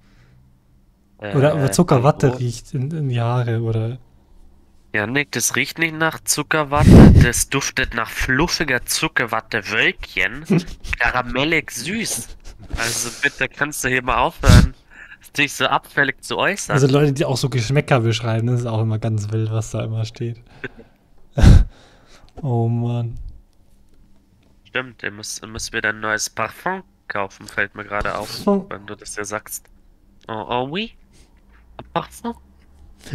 [1.18, 2.38] Oder Äh, oder Zuckerwatte hallo?
[2.38, 3.98] riecht in, in die Haare oder.
[4.94, 10.44] Janik, das riecht nicht nach Zuckerwatte, das duftet nach fluffiger Zuckerwatte-Wölkchen.
[10.98, 12.28] Karamellig süß.
[12.76, 14.74] Also bitte kannst du hier mal aufhören,
[15.36, 16.74] dich so abfällig zu äußern.
[16.74, 19.84] Also Leute, die auch so Geschmäcker beschreiben, das ist auch immer ganz wild, was da
[19.84, 20.42] immer steht.
[22.42, 23.18] oh Mann.
[24.64, 28.86] Stimmt, ihr müsst, ihr müsst wieder ein neues Parfum kaufen, fällt mir gerade auf, wenn
[28.86, 29.66] du das ja sagst.
[30.28, 30.92] Oh, oh oui?
[31.92, 32.34] Parfum?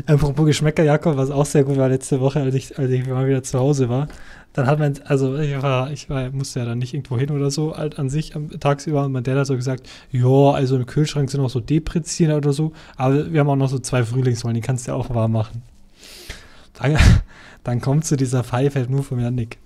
[0.08, 3.28] Apropos Geschmäcker, Jakob, was auch sehr gut war letzte Woche, als ich, als ich mal
[3.28, 4.08] wieder zu Hause war.
[4.54, 7.50] Dann hat man, also ich war, ich war, musste ja dann nicht irgendwo hin oder
[7.50, 9.04] so, halt an sich am, tagsüber.
[9.06, 12.54] Und mein Dad hat so gesagt, ja, also im Kühlschrank sind noch so Deprezien oder
[12.54, 15.32] so, aber wir haben auch noch so zwei Frühlingsrollen, die kannst du ja auch warm
[15.32, 15.64] machen.
[16.74, 16.98] Dann,
[17.64, 19.58] dann kommt zu dieser Pfeife halt nur von Janik.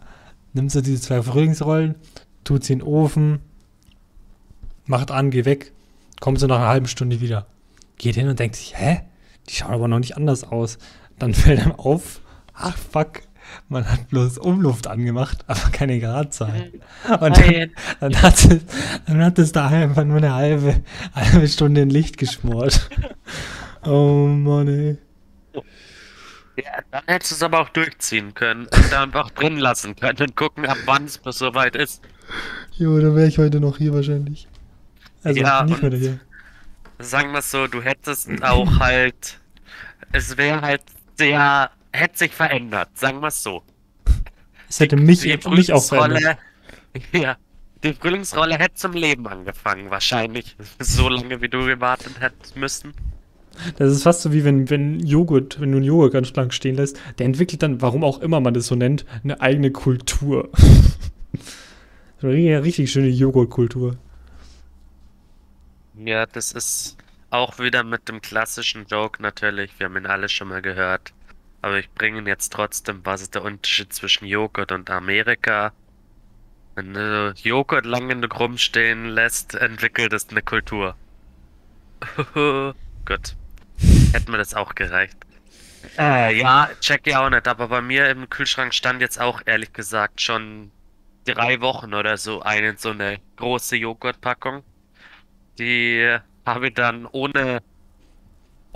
[0.54, 1.96] Nimmst du diese zwei Frühlingsrollen,
[2.46, 3.40] tut sie in den Ofen,
[4.86, 5.74] macht an, geh weg,
[6.22, 7.46] kommt sie nach einer halben Stunde wieder.
[7.98, 9.02] Geht hin und denkt sich, hä?
[9.50, 10.78] Die schauen aber noch nicht anders aus.
[11.20, 12.22] Dann fällt einem auf,
[12.54, 13.22] ach fuck,
[13.70, 16.82] man hat bloß Umluft angemacht, aber keine Gradzahlen.
[17.10, 17.72] Und dann, Nein.
[18.00, 18.60] dann, hat es,
[19.06, 20.84] dann hat es da einfach nur eine halbe,
[21.14, 22.90] halbe Stunde in Licht geschmort.
[23.84, 24.98] Oh Mann, ey.
[26.58, 30.18] Ja, dann hättest du es aber auch durchziehen können und dann einfach drin lassen können
[30.20, 32.02] und gucken, ab wann es bis soweit ist.
[32.74, 34.48] Jo, dann wäre ich heute noch hier wahrscheinlich.
[35.24, 36.20] Also Ja, nicht mehr hier.
[37.00, 39.40] Sagen wir es so, du hättest auch halt,
[40.12, 40.82] es wäre halt
[41.16, 43.64] sehr, hätte sich verändert, sagen wir es so.
[44.70, 46.38] Es hätte mich, Die mich auch verändert.
[47.12, 47.38] Ja,
[47.84, 50.56] die Frühlingsrolle hätte zum Leben angefangen, wahrscheinlich.
[50.80, 52.94] So lange, wie du gewartet hättest müssen.
[53.78, 56.76] Das ist fast so wie wenn, wenn Joghurt, wenn du einen Joghurt ganz lang stehen
[56.76, 60.50] lässt, der entwickelt dann, warum auch immer man das so nennt, eine eigene Kultur.
[62.20, 63.98] so eine richtig schöne Joghurtkultur.
[65.96, 66.98] Ja, das ist
[67.32, 69.72] auch wieder mit dem klassischen Joke natürlich.
[69.80, 71.14] Wir haben ihn alle schon mal gehört.
[71.62, 73.02] Aber ich bringe ihn jetzt trotzdem.
[73.04, 75.74] Was ist der Unterschied zwischen Joghurt und Amerika?
[76.76, 80.96] Wenn du Joghurt lang genug rumstehen lässt, entwickelt es eine Kultur.
[82.34, 83.36] Gut.
[84.12, 85.18] Hätte mir das auch gereicht.
[85.98, 87.48] Äh, ja, check ja auch nicht.
[87.48, 90.72] Aber bei mir im Kühlschrank stand jetzt auch ehrlich gesagt schon
[91.26, 94.64] drei Wochen oder so eine so eine große Joghurtpackung.
[95.60, 97.62] Die habe ich dann ohne,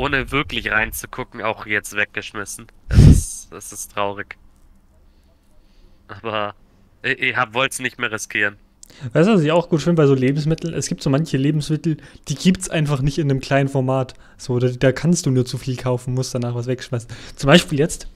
[0.02, 2.68] ohne wirklich reinzugucken auch jetzt weggeschmissen.
[2.90, 4.36] Das ist, das ist traurig.
[6.08, 6.56] Aber
[7.04, 8.58] ich, ich wollte es nicht mehr riskieren.
[9.14, 10.74] Weißt du, was ich auch gut finde bei so Lebensmitteln?
[10.74, 14.16] Es gibt so manche Lebensmittel, die gibt es einfach nicht in einem kleinen Format.
[14.38, 17.10] So, da, da, kannst du nur zu viel kaufen, musst danach was wegschmeißen.
[17.36, 18.08] Zum Beispiel jetzt,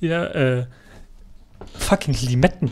[0.00, 0.66] ja, äh,
[1.74, 2.70] fucking Limetten.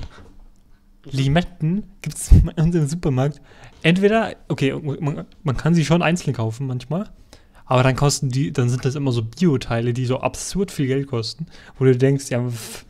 [1.05, 3.41] Limetten gibt es in unserem Supermarkt.
[3.83, 7.09] Entweder, okay, man, man, kann sie schon einzeln kaufen manchmal,
[7.69, 11.07] aber dann kosten die, dann sind das immer so Bioteile, die so absurd viel Geld
[11.07, 11.47] kosten,
[11.79, 12.85] wo du denkst, ja, pff,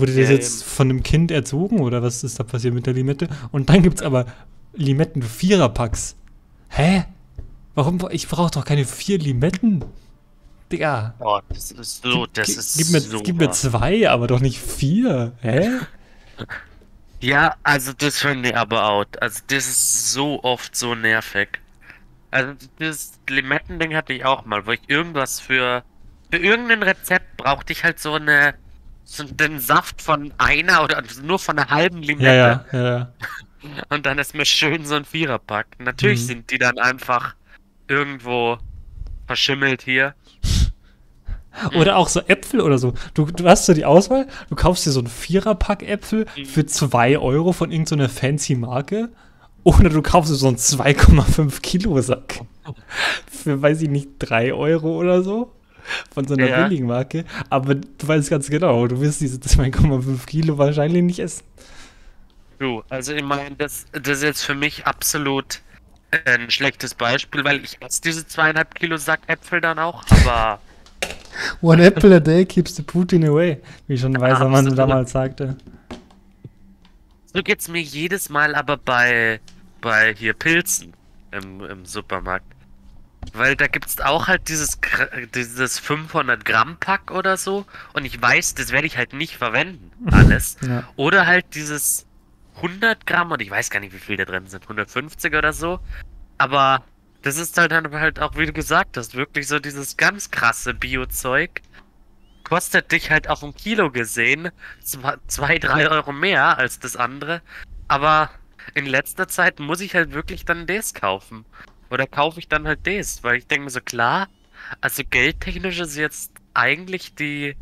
[0.00, 0.70] Wurde das ja, jetzt eben.
[0.70, 3.28] von einem Kind erzogen oder was ist da passiert mit der Limette?
[3.50, 4.26] Und dann gibt es aber
[4.74, 6.16] Limetten-Viererpacks.
[6.68, 7.04] Hä?
[7.74, 8.06] Warum?
[8.10, 9.84] Ich brauche doch keine vier Limetten.
[10.70, 11.14] Digga.
[11.20, 13.22] Oh, das ist so, das gib, ist gib mir, so.
[13.22, 15.32] Gib mir zwei, aber doch nicht vier.
[15.40, 15.70] Hä?
[17.20, 19.22] Ja, also das finde ich aber out.
[19.22, 21.48] Also das ist so oft so nervig.
[22.36, 25.82] Also das Limetten-Ding hatte ich auch mal, wo ich irgendwas für
[26.30, 28.54] für irgendein Rezept brauchte ich halt so eine
[29.04, 32.26] so den Saft von einer oder nur von einer halben Limette.
[32.26, 33.12] Ja, ja, ja.
[33.88, 35.66] Und dann ist mir schön so ein Viererpack.
[35.78, 36.26] Natürlich mhm.
[36.26, 37.34] sind die dann einfach
[37.88, 38.58] irgendwo
[39.26, 40.14] verschimmelt hier.
[41.74, 42.92] Oder auch so Äpfel oder so.
[43.14, 46.44] Du, du hast so die Auswahl, du kaufst dir so ein Viererpack Äpfel mhm.
[46.44, 49.08] für 2 Euro von irgendeiner so fancy Marke.
[49.66, 52.42] Oder du kaufst so einen 2,5 Kilo Sack.
[53.26, 55.50] Für, weiß ich nicht, 3 Euro oder so
[56.14, 56.62] von so einer ja.
[56.62, 57.24] billigen Marke.
[57.50, 61.42] Aber du weißt ganz genau, du wirst diese 2,5 Kilo wahrscheinlich nicht essen.
[62.60, 65.62] Du, also ich meine, das, das ist jetzt für mich absolut
[66.26, 70.60] ein schlechtes Beispiel, weil ich esse diese zweieinhalb Kilo Sack Äpfel dann auch, aber.
[71.60, 75.56] One apple a day keeps the Putin away, wie schon ein weiser Mann damals sagte.
[77.34, 79.40] So geht's mir jedes Mal aber bei,
[79.86, 80.94] bei hier Pilzen
[81.30, 82.44] im, im Supermarkt.
[83.32, 84.80] Weil da gibt es auch halt dieses,
[85.32, 87.66] dieses 500 Gramm Pack oder so.
[87.92, 90.56] Und ich weiß, das werde ich halt nicht verwenden, alles.
[90.66, 90.88] ja.
[90.96, 92.04] Oder halt dieses
[92.56, 94.64] 100 Gramm und ich weiß gar nicht, wie viel da drin sind.
[94.64, 95.78] 150 oder so.
[96.36, 96.82] Aber
[97.22, 100.74] das ist halt dann halt auch, wie du gesagt hast, wirklich so dieses ganz krasse
[100.74, 101.62] Bio-Zeug.
[102.42, 104.50] Kostet dich halt auf ein Kilo gesehen
[104.82, 107.40] 2, 3 Euro mehr als das andere.
[107.86, 108.30] Aber
[108.74, 111.44] in letzter Zeit muss ich halt wirklich dann das kaufen.
[111.90, 113.22] Oder kaufe ich dann halt das?
[113.22, 114.28] Weil ich denke mir so, klar,
[114.80, 117.56] also geldtechnisch ist jetzt eigentlich die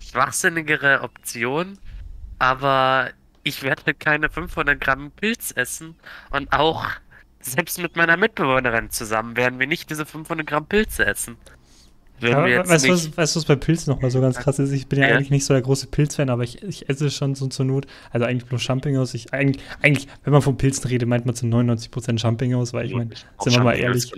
[0.00, 1.78] schwachsinnigere Option,
[2.38, 3.10] aber
[3.42, 5.96] ich werde halt keine 500 Gramm Pilz essen
[6.30, 6.86] und auch
[7.40, 11.38] selbst mit meiner Mitbewohnerin zusammen werden wir nicht diese 500 Gramm Pilze essen.
[12.20, 14.72] Ja, weißt, du, was, weißt du, was bei Pilzen nochmal so ganz krass ist?
[14.72, 15.16] Ich bin ja, ja.
[15.16, 17.86] eigentlich nicht so der große Pilzfan, aber ich, ich esse schon so zur Not.
[18.10, 19.14] Also eigentlich bloß Champignons.
[19.14, 22.94] Ich, eigentlich, eigentlich, wenn man von Pilzen redet, meint man zu 99% Champignons, weil ich
[22.94, 24.12] meine, sind wir mal ehrlich,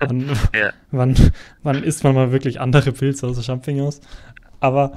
[0.00, 0.72] wann, ja.
[0.90, 1.14] wann,
[1.62, 4.00] wann isst man mal wirklich andere Pilze außer Champignons?
[4.60, 4.92] Aber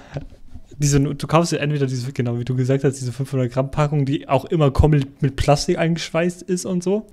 [0.78, 4.06] diese, du kaufst ja entweder diese, genau wie du gesagt hast, diese 500 Gramm Packung,
[4.06, 7.08] die auch immer komplett mit Plastik eingeschweißt ist und so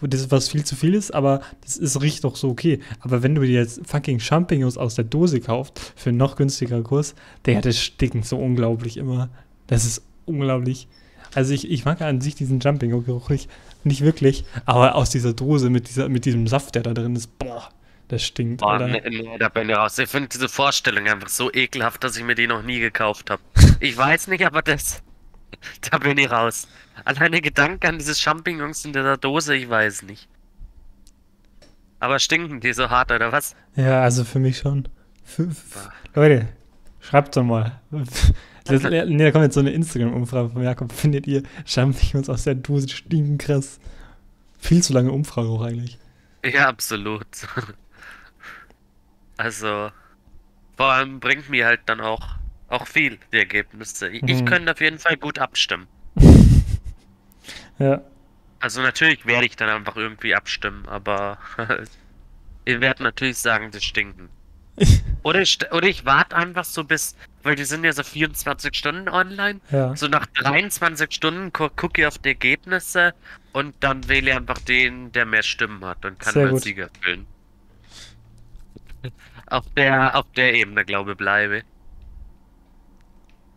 [0.00, 2.80] das, was viel zu viel ist, aber das ist riecht doch so okay.
[3.00, 6.82] Aber wenn du dir jetzt fucking Champignons aus der Dose kaufst, für einen noch günstiger
[6.82, 7.14] Kurs,
[7.46, 9.30] der das stinkt so unglaublich immer.
[9.66, 10.88] Das ist unglaublich.
[11.34, 13.50] Also ich, ich mag an sich diesen Champignon-Geruch nicht,
[13.82, 17.38] nicht wirklich, aber aus dieser Dose mit, dieser, mit diesem Saft, der da drin ist,
[17.38, 17.70] boah,
[18.08, 18.60] das stinkt.
[18.60, 19.98] Boah, nee, nee, da bin ich raus.
[19.98, 23.42] Ich finde diese Vorstellung einfach so ekelhaft, dass ich mir die noch nie gekauft habe.
[23.80, 25.02] Ich weiß nicht, aber das,
[25.90, 26.68] da bin ich raus.
[27.04, 30.28] Alleine Gedanke an diese Champignons in der Dose, ich weiß nicht.
[32.00, 33.56] Aber stinken die so hart, oder was?
[33.76, 34.88] Ja, also für mich schon.
[36.14, 36.48] Leute,
[37.00, 37.80] schreibt doch mal.
[38.66, 40.90] Das, nee, da kommt jetzt so eine Instagram-Umfrage von Jakob.
[40.90, 43.78] Findet ihr Champignons aus der Dose stinken krass?
[44.58, 45.98] Viel zu lange Umfrage auch eigentlich.
[46.42, 47.26] Ja, absolut.
[49.36, 49.90] Also,
[50.76, 52.36] vor allem bringt mir halt dann auch,
[52.68, 54.08] auch viel die Ergebnisse.
[54.08, 54.28] Ich, hm.
[54.28, 55.86] ich könnte auf jeden Fall gut abstimmen.
[57.78, 58.00] Ja.
[58.60, 61.38] Also natürlich werde ich dann einfach irgendwie abstimmen, aber
[62.64, 64.30] ihr werdet natürlich sagen, das stinken.
[65.22, 69.08] oder ich, oder ich warte einfach so bis, weil die sind ja so 24 Stunden
[69.08, 69.60] online.
[69.70, 69.94] Ja.
[69.94, 73.14] So nach 23 Stunden gu gucke ich auf die Ergebnisse
[73.52, 77.26] und dann wähle ich einfach den, der mehr Stimmen hat und kann als Sieger füllen.
[79.46, 81.62] auf der, auf der Ebene, glaube ich, bleibe.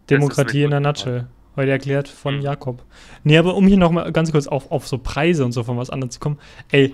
[0.10, 1.28] Demokratie in der Nutshell.
[1.58, 2.42] Heute erklärt von mhm.
[2.42, 2.84] Jakob.
[3.24, 5.90] Nee, aber um hier nochmal ganz kurz auf, auf so Preise und so von was
[5.90, 6.38] anderem zu kommen.
[6.72, 6.94] Ey,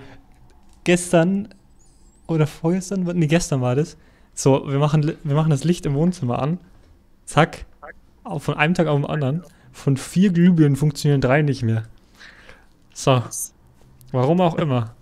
[0.84, 1.48] gestern
[2.26, 3.98] oder vorgestern, nee, gestern war das.
[4.32, 6.58] So, wir machen, wir machen das Licht im Wohnzimmer an.
[7.26, 7.66] Zack.
[8.38, 9.44] Von einem Tag auf den anderen.
[9.70, 11.82] Von vier Glühbirnen funktionieren drei nicht mehr.
[12.94, 13.22] So.
[14.12, 14.94] Warum auch immer.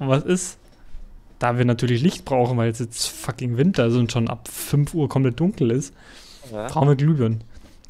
[0.00, 0.58] Und was ist?
[1.38, 4.92] Da wir natürlich Licht brauchen, weil es jetzt fucking Winter ist und schon ab 5
[4.94, 5.94] Uhr komplett dunkel ist,
[6.50, 6.66] ja.
[6.66, 7.44] brauchen wir Glühbirnen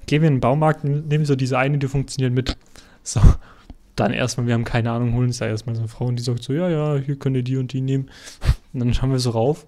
[0.06, 2.56] gehen wir in den Baumarkt, nehmen so diese eine, die funktioniert mit.
[3.02, 3.20] So,
[3.96, 6.22] dann erstmal, wir haben keine Ahnung, holen uns da erstmal so eine Frau und die
[6.22, 8.10] sagt so, ja, ja, hier könnt ihr die und die nehmen.
[8.72, 9.66] Und dann schauen wir so rauf.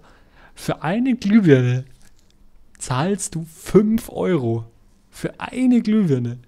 [0.55, 1.85] Für eine Glühbirne
[2.77, 4.65] zahlst du 5 Euro.
[5.09, 6.39] Für eine Glühbirne.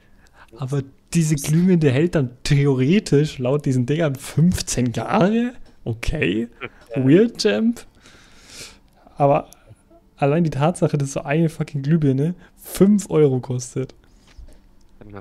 [0.58, 5.54] Aber diese Glühbirne hält dann theoretisch laut diesen Dingern 15 Jahre.
[5.86, 6.50] Okay.
[6.96, 7.86] Weird Jump.
[9.16, 9.50] Aber
[10.20, 13.96] allein die Tatsache, dass so eine fucking Glühbirne 5 Euro kostet.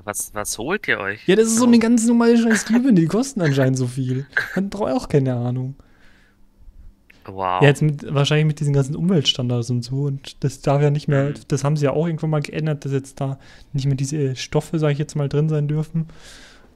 [0.03, 1.25] Was, was holt ihr euch?
[1.27, 4.25] Ja, das ist so eine ganz normale scheiß Glühbirne, die kosten anscheinend so viel.
[4.55, 5.75] Man braucht auch keine Ahnung.
[7.25, 7.61] Wow.
[7.61, 10.03] Ja, jetzt mit, wahrscheinlich mit diesen ganzen Umweltstandards und so.
[10.03, 11.33] Und das darf ja nicht mehr, Mhm.
[11.47, 13.39] das haben sie ja auch irgendwann mal geändert, dass jetzt da
[13.73, 16.07] nicht mehr diese Stoffe, sag ich jetzt mal, drin sein dürfen.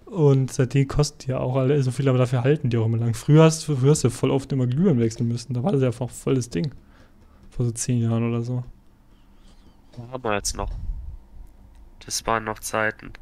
[0.05, 2.97] Und seitdem kosten die ja auch alle so viel, aber dafür halten die auch immer
[2.97, 3.15] lang.
[3.15, 5.53] Früher hast, früher hast du voll oft immer Glühbirnen wechseln müssen.
[5.53, 6.71] Da war das ja einfach voll das Ding.
[7.55, 8.63] Vor so zehn Jahren oder so.
[10.11, 10.71] haben wir jetzt noch.
[12.05, 13.13] Das waren noch Zeiten.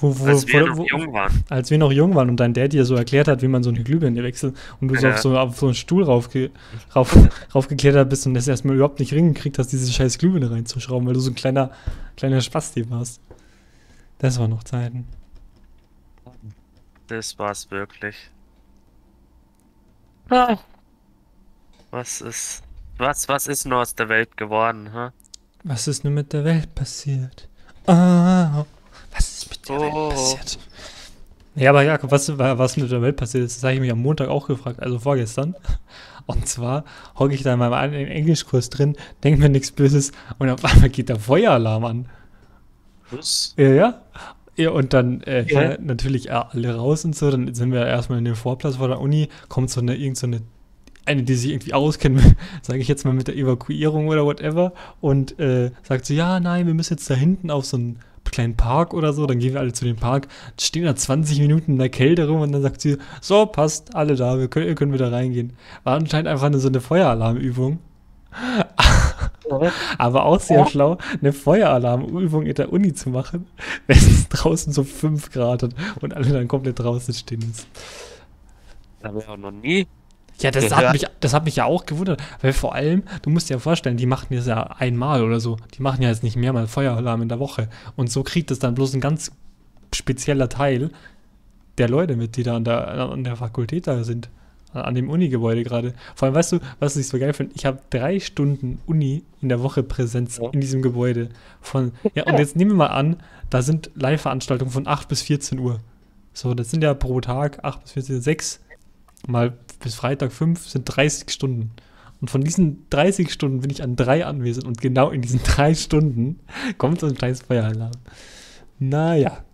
[0.00, 1.44] Wo, wo, Als wir wo- noch jung waren.
[1.48, 3.70] als wir noch jung waren und dein Dad dir so erklärt hat, wie man so
[3.70, 5.14] eine Glühbirne wechselt und du so Ja.
[5.14, 6.50] auf so, auf so einen Stuhl raufge,
[6.94, 7.14] rauf,
[7.54, 11.20] raufgeklettert bist und das erstmal überhaupt nicht hingekriegt hast, diese scheiß Glühbirne reinzuschrauben, weil du
[11.20, 11.72] so ein kleiner,
[12.16, 13.20] kleiner Spasti warst.
[14.18, 15.06] Das war noch Zeiten.
[17.08, 18.30] Das war's wirklich.
[20.30, 20.56] Ah.
[21.90, 22.62] Was ist.
[23.00, 25.08] Was, was ist nur aus der Welt geworden, hä?
[25.64, 27.48] Was ist nur mit der Welt passiert?
[27.86, 28.64] Ah,
[29.14, 29.80] was ist mit der Oh.
[29.80, 30.58] Welt passiert?
[31.54, 34.00] Ja, aber Jakob, was, was mit der Welt passiert ist, das habe ich mich am
[34.02, 35.54] Montag auch gefragt, also vorgestern.
[36.26, 36.84] Und zwar
[37.18, 41.08] hocke ich da in meinem Englischkurs drin, denke mir nichts Böses und auf einmal geht
[41.08, 42.08] der Feueralarm an.
[43.10, 43.54] Was?
[43.56, 44.00] Ja, ja.
[44.56, 45.78] Ja, und dann äh, Ja.
[45.80, 47.30] natürlich äh, alle raus und so.
[47.30, 50.26] Dann sind wir erstmal in dem Vorplatz vor der Uni, kommt so eine, irgend so
[50.26, 50.42] eine,
[51.10, 52.20] eine, die sich irgendwie auskennt,
[52.62, 56.66] sage ich jetzt mal mit der Evakuierung oder whatever, und äh, sagt so, ja, nein,
[56.66, 59.60] wir müssen jetzt da hinten auf so einen kleinen Park oder so, dann gehen wir
[59.60, 62.80] alle zu dem Park, stehen da 20 Minuten in der Kälte rum und dann sagt
[62.80, 65.54] sie, so, passt, alle da, wir können, könnt wieder reingehen.
[65.82, 67.78] War anscheinend einfach eine, so eine Feueralarmübung.
[69.98, 70.66] Aber auch sehr Ja.
[70.66, 73.46] schlau, eine Feueralarmübung in der Uni zu machen,
[73.88, 77.66] wenn es draußen so 5 Grad hat und alle dann komplett draußen stehen ist.
[79.02, 79.86] Haben wir auch noch nie.
[80.42, 80.76] Ja, das Ja.
[80.76, 83.58] hat, mich, das hat mich ja auch gewundert, weil vor allem, du musst dir ja
[83.60, 85.56] vorstellen, die machen das ja einmal oder so.
[85.76, 87.68] Die machen ja jetzt nicht mehrmal Feueralarm in der Woche.
[87.96, 89.32] Und so kriegt es dann bloß ein ganz
[89.94, 90.90] spezieller Teil
[91.78, 94.28] der Leute mit, die da an der, an der Fakultät da sind.
[94.72, 95.94] An dem Uni-Gebäude gerade.
[96.14, 97.54] Vor allem, weißt du, was ich so geil finde?
[97.56, 100.48] Ich habe drei Stunden Uni in der Woche Präsenz Ja.
[100.50, 101.30] in diesem Gebäude.
[101.60, 103.16] Von, ja, und jetzt nehmen wir mal an,
[103.50, 105.80] da sind Live-Veranstaltungen von 8 bis 14 Uhr.
[106.32, 108.60] So, das sind ja pro Tag 8 bis 14 Uhr, 6
[109.26, 111.72] mal bis Freitag 5 sind 30 Stunden.
[112.20, 115.74] Und von diesen 30 Stunden bin ich an drei anwesend und genau in diesen drei
[115.74, 116.40] Stunden
[116.78, 117.92] kommt so ein scheiß Feueralarm.
[118.78, 119.44] Naja.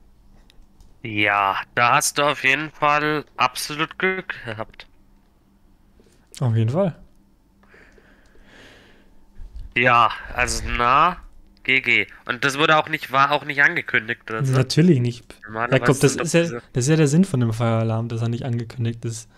[1.03, 4.87] Ja, da hast du auf jeden Fall absolut Glück gehabt.
[6.41, 6.97] Auf jeden Fall.
[9.77, 11.19] Ja, also na,
[11.63, 12.07] GG.
[12.25, 14.53] Und das wurde auch nicht, war auch nicht angekündigt oder so.
[14.53, 15.39] Natürlich nicht.
[15.53, 18.45] Jakob, das ist ja, das ist ja der Sinn von dem Feueralarm, dass er nicht
[18.45, 19.29] angekündigt ist.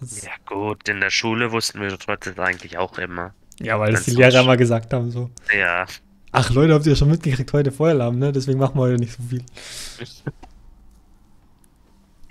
[0.00, 3.34] Ja gut, in der Schule wussten wir das eigentlich auch immer.
[3.60, 5.30] ja, weil das die Lehrer mal gesagt haben so.
[5.56, 5.86] Ja,
[6.30, 8.32] Ach Leute, habt ihr schon mitgekriegt, heute Feueralarm, ne?
[8.32, 9.42] Deswegen machen wir heute nicht so viel.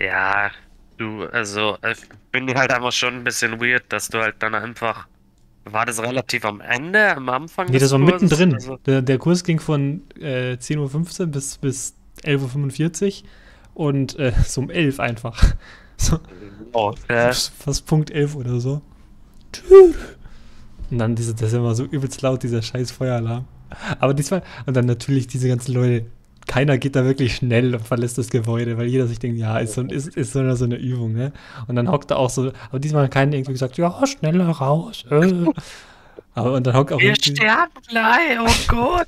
[0.00, 0.50] ja,
[0.98, 1.98] du, also, ich
[2.30, 5.08] bin halt einfach schon ein bisschen weird, dass du halt dann einfach.
[5.64, 8.22] War das relativ am Ende, am Anfang Nee, das war Kurses?
[8.22, 8.54] mittendrin.
[8.54, 13.24] Also, Der, der Kurs ging von äh, 10.15 Uhr bis, bis 11.45
[13.74, 15.54] Uhr und äh, so um 11 einfach.
[15.98, 16.18] So,
[16.72, 18.80] oh, äh, fast Punkt 11 oder so.
[20.90, 23.46] Und dann diese, das ist immer so übelst laut, dieser scheiß Feueralarm.
[23.98, 26.06] Aber diesmal, und dann natürlich diese ganzen Leute,
[26.46, 29.74] keiner geht da wirklich schnell und verlässt das Gebäude, weil jeder sich denkt, ja, ist
[29.74, 31.32] so, ist, ist so, eine, so eine Übung, ne?
[31.66, 35.04] Und dann hockt da auch so, aber diesmal hat keiner irgendwie gesagt, ja, schneller raus.
[35.10, 35.44] Äh.
[36.34, 39.06] Aber und dann hockt auch wir sterben gleich, oh Gott.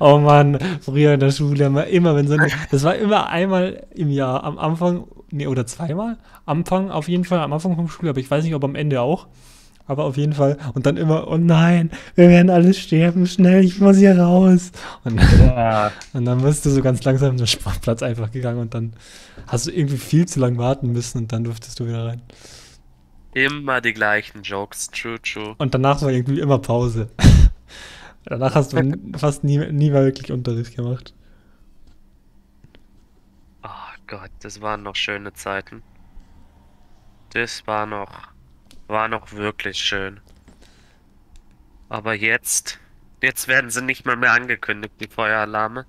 [0.00, 3.28] Oh Mann, früher in der Schule haben wir immer, wenn so eine, das war immer
[3.28, 5.04] einmal im Jahr, am Anfang,
[5.34, 6.16] nee, oder zweimal,
[6.46, 9.00] Anfang auf jeden Fall, am Anfang vom Schuljahr, aber ich weiß nicht, ob am Ende
[9.00, 9.26] auch,
[9.86, 13.80] aber auf jeden Fall, und dann immer, oh nein, wir werden alle sterben, schnell, ich
[13.80, 14.72] muss hier raus.
[15.04, 15.92] Und, Ja.
[16.14, 18.94] und dann bist du so ganz langsam in den Sportplatz einfach gegangen und dann
[19.46, 22.22] hast du irgendwie viel zu lang warten müssen und dann durftest du wieder rein.
[23.34, 25.54] Immer die gleichen Jokes, true, true.
[25.58, 27.10] Und danach war irgendwie immer Pause.
[28.24, 31.14] danach hast du fast nie, nie mehr wirklich Unterricht gemacht.
[34.06, 35.82] Gott, das waren noch schöne Zeiten.
[37.30, 38.28] Das war noch,
[38.86, 40.20] war noch wirklich schön.
[41.88, 42.78] Aber jetzt,
[43.22, 45.86] jetzt werden sie nicht mal mehr angekündigt, die Feueralarme.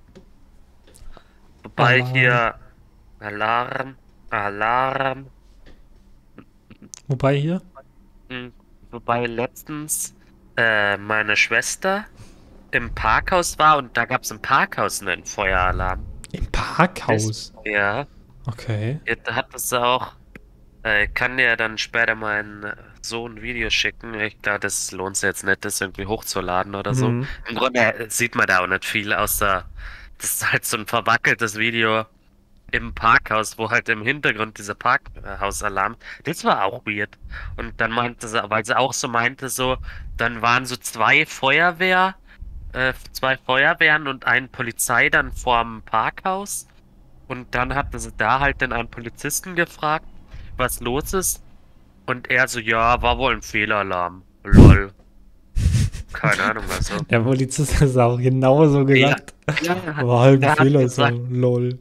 [1.62, 2.12] Wobei Alarm.
[2.14, 2.54] hier
[3.20, 3.96] Alarm,
[4.30, 5.30] Alarm,
[7.08, 7.62] Wobei hier?
[8.28, 8.52] hm,
[8.90, 10.14] wobei letztens
[10.56, 12.06] äh, meine Schwester
[12.72, 16.04] im Parkhaus war und da gab es im Parkhaus einen Feueralarm.
[16.36, 17.52] Im Parkhaus.
[17.64, 18.06] Ja,
[18.46, 19.00] Okay.
[19.06, 20.12] jetzt hat es auch.
[20.84, 22.72] Äh, ich kann dir dann später meinen
[23.02, 24.14] Sohn ein Video schicken.
[24.14, 27.10] Ich glaube, das lohnt sich jetzt nicht, das irgendwie hochzuladen oder so.
[27.10, 27.28] Mhm.
[27.48, 29.64] Im Grunde äh, sieht man da auch nicht viel, außer
[30.18, 32.06] das ist halt so ein verwackeltes Video
[32.72, 35.96] im Parkhaus, wo halt im Hintergrund dieser Parkhausalarm.
[36.24, 37.18] Das war auch weird.
[37.56, 39.78] Und dann meinte sie, weil sie auch so meinte, so,
[40.16, 42.16] dann waren so zwei Feuerwehr,
[42.76, 46.66] äh, zwei Feuerwehren und ein Polizei dann vorm Parkhaus.
[47.26, 50.06] Und dann hatten sie da halt dann einen Polizisten gefragt,
[50.56, 51.42] was los ist.
[52.04, 54.22] Und er so, ja, war wohl ein Fehlalarm.
[54.44, 54.92] Lol.
[56.12, 57.02] Keine Ahnung, was so.
[57.10, 59.34] Der Polizist hat auch genauso gesagt.
[59.62, 61.78] Ja, War halt ein hat Fehler, so gesagt, lol.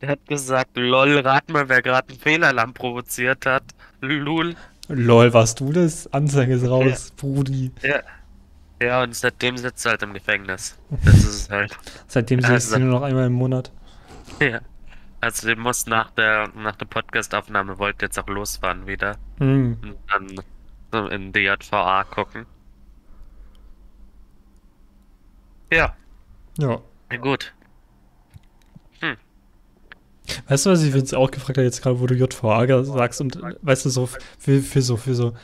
[0.00, 3.64] Der hat gesagt, lol, rat mal, wer gerade einen Fehlalarm provoziert hat.
[4.00, 4.54] Lul.
[4.88, 6.10] Lol, warst du das?
[6.12, 7.70] Anzeige ist raus, Brudi.
[7.82, 8.00] Ja.
[8.82, 10.78] Ja, und seitdem sitzt er halt im Gefängnis.
[11.04, 11.76] Das ist es halt.
[12.06, 13.70] Seitdem du also- nur noch einmal im Monat.
[14.40, 14.60] Ja.
[15.20, 19.16] Also, der muss nach der, nach der Podcast-Aufnahme wollte jetzt auch losfahren wieder.
[19.38, 19.78] Mhm.
[19.82, 20.44] Und dann
[20.92, 22.44] so in DJVA gucken.
[25.72, 25.96] Ja,
[26.58, 26.80] Ja.
[27.10, 27.52] na gut.
[30.48, 33.38] Weißt du, was ich jetzt auch gefragt habe, jetzt gerade, wo du JVA sagst und
[33.60, 34.06] weißt du, so
[34.38, 35.34] für, für so, für so,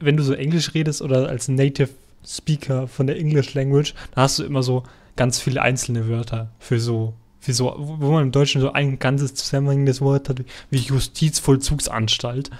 [0.00, 1.88] wenn du so Englisch redest oder als Native
[2.26, 4.82] Speaker von der English Language, dann hast du immer so
[5.14, 9.34] ganz viele einzelne Wörter für so, für so, wo man im Deutschen so ein ganzes
[9.34, 12.50] zusammenhängendes Wort hat, wie Justizvollzugsanstalt.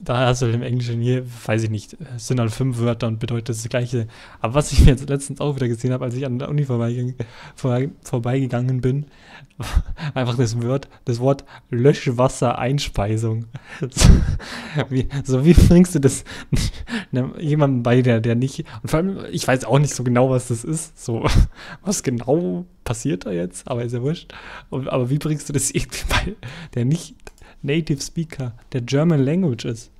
[0.00, 3.18] Da hast du im Englischen hier, weiß ich nicht, es sind halt fünf Wörter und
[3.18, 4.06] bedeutet das Gleiche.
[4.40, 6.64] Aber was ich mir jetzt letztens auch wieder gesehen habe, als ich an der Uni
[6.64, 7.16] vorbeigegangen,
[7.54, 9.06] vorbei, vorbeigegangen bin,
[10.14, 13.44] einfach das Wort, das Wort Löschwassereinspeisung.
[13.80, 14.10] So
[14.90, 16.24] wie, so wie bringst du das
[17.12, 20.30] ne, jemandem bei, der, der nicht, und vor allem, ich weiß auch nicht so genau,
[20.30, 21.26] was das ist, so,
[21.82, 24.32] was genau passiert da jetzt, aber ist ja wurscht.
[24.70, 26.36] Aber wie bringst du das irgendwie bei,
[26.74, 27.14] der nicht
[27.64, 29.90] Native Speaker der German Language ist?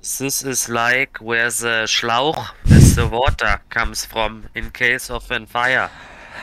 [0.00, 5.46] This is like where the Schlauch with the water comes from in case of a
[5.46, 5.88] fire.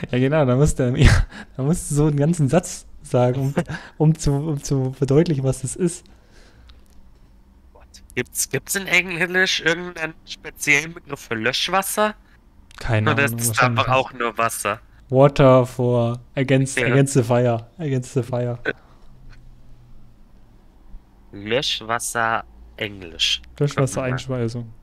[0.10, 1.26] Ja, genau, da musst du, ja,
[1.58, 3.54] da musst du so einen ganzen Satz sagen, um,
[3.98, 6.04] um, zu, um zu verdeutlichen, was das ist.
[8.16, 12.16] Gibt's, gibt's in Englisch irgendeinen speziellen Begriff für Löschwasser?
[12.80, 13.40] Keine Oder Ahnung.
[13.40, 14.80] ist es einfach auch nur Wasser?
[15.10, 16.88] Water for against, Ja.
[16.88, 17.68] against the fire.
[17.78, 18.58] Against the fire.
[21.32, 22.44] Löschwasser
[22.78, 23.42] Englisch.
[23.60, 24.74] Löschwassereinspeisung.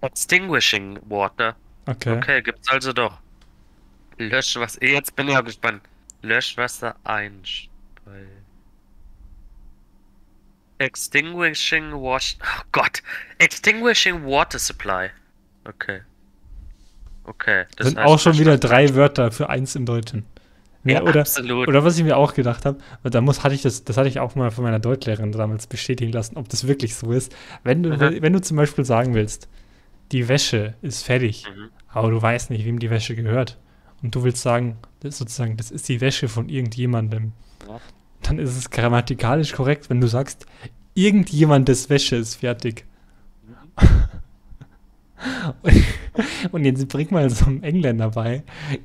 [0.00, 1.54] Extinguishing Water.
[1.86, 2.16] Okay.
[2.16, 3.18] Okay, gibt's also doch.
[4.18, 4.84] Löschwasser.
[4.84, 5.82] Jetzt bin ich auch gespannt.
[6.22, 8.42] Löschwasser einspeisen.
[10.78, 12.36] Extinguishing wash.
[12.42, 13.02] Oh Gott.
[13.38, 15.10] Extinguishing water supply.
[15.64, 16.00] Okay.
[17.24, 17.66] Okay.
[17.76, 20.26] Das sind auch schon wieder drei Wörter für eins im Deutschen.
[20.84, 21.68] Ja, Ja, oder, absolut.
[21.68, 24.18] oder was ich mir auch gedacht habe, da muss, hatte ich das, das hatte ich
[24.20, 27.34] auch mal von meiner Deutschlehrerin damals bestätigen lassen, ob das wirklich so ist.
[27.62, 28.20] Wenn du, Mhm.
[28.22, 29.48] wenn du zum Beispiel sagen willst,
[30.10, 31.68] die Wäsche ist fertig, Mhm.
[31.88, 33.58] aber du weißt nicht, wem die Wäsche gehört.
[34.02, 37.32] Und du willst sagen, das ist sozusagen, das ist die Wäsche von irgendjemandem.
[37.68, 37.78] Ja.
[38.22, 40.46] Dann ist es grammatikalisch korrekt, wenn du sagst,
[40.94, 42.84] irgendjemandes Wäsche ist fertig.
[45.62, 45.84] Und,
[46.52, 48.42] und jetzt bring mal so einen Engländer bei,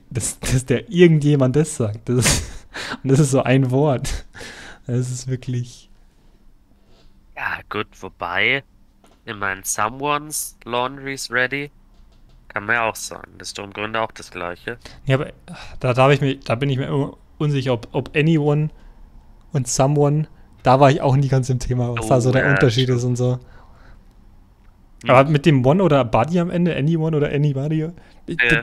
[0.09, 2.09] dass, dass der irgendjemand das sagt.
[2.09, 2.43] Das ist,
[3.03, 4.25] und das ist so ein Wort.
[4.85, 5.89] Das ist wirklich.
[7.35, 8.63] Ja, gut, wobei,
[9.25, 11.69] ich meine, someone's laundry's ready.
[12.47, 13.33] Kann man ja auch sagen.
[13.37, 14.77] Das ist im Grunde auch das Gleiche.
[15.05, 15.31] Ja, aber
[15.79, 18.69] da, da, ich mir, da bin ich mir unsicher, ob, ob anyone
[19.51, 20.27] und someone,
[20.63, 22.83] da war ich auch nie ganz im Thema, was da Oh, so der ja, Unterschied
[22.85, 22.99] stimmt.
[22.99, 23.39] ist und so.
[25.07, 27.91] Aber mit dem One oder Buddy am Ende, anyone oder anybody, Ja.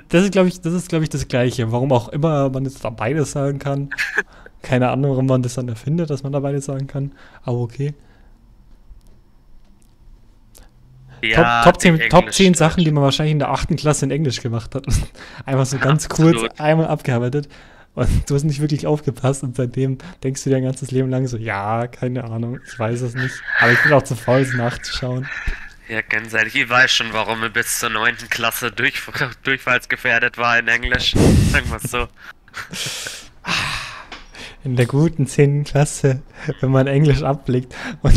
[0.09, 1.71] das ist, glaube ich, das ist, glaube ich, das Gleiche.
[1.71, 3.91] Warum auch immer man jetzt da beides sagen kann.
[4.63, 7.13] Keine Ahnung, warum man das dann erfindet, dass man da beides sagen kann.
[7.43, 7.95] Aber okay.
[11.23, 13.77] Ja, Top, Top, die 10, Top 10 Englisch- Sachen, die man wahrscheinlich in der 8.
[13.77, 14.85] Klasse in Englisch gemacht hat.
[15.47, 16.61] Einfach so ganz kurz Absolut.
[16.61, 17.49] einmal abgearbeitet.
[17.95, 21.27] Und du hast nicht wirklich aufgepasst und seitdem denkst du dir dein ganzes Leben lang
[21.29, 23.35] so, ja, keine Ahnung, ich weiß es nicht.
[23.61, 25.29] Aber ich bin auch zu faul, es nachzuschauen.
[25.89, 28.17] Ja, ganz ehrlich, ich weiß schon, warum er bis zur 9.
[28.31, 29.03] Klasse durch,
[29.43, 31.13] durchfallsgefährdet war in Englisch.
[31.53, 32.09] Sagen wir es so.
[34.65, 35.65] In der guten 10.
[35.65, 36.23] Klasse,
[36.61, 38.15] wenn man Englisch ablegt und,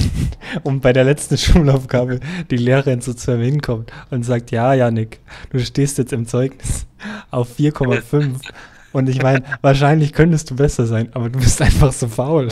[0.64, 5.20] und bei der letzten Schulaufgabe die Lehrerin so zu einem hinkommt und sagt, ja, Janik,
[5.50, 6.88] du stehst jetzt im Zeugnis
[7.32, 8.40] auf 4,5.
[8.94, 12.48] Und ich meine, wahrscheinlich könntest du besser sein, aber du bist einfach so faul.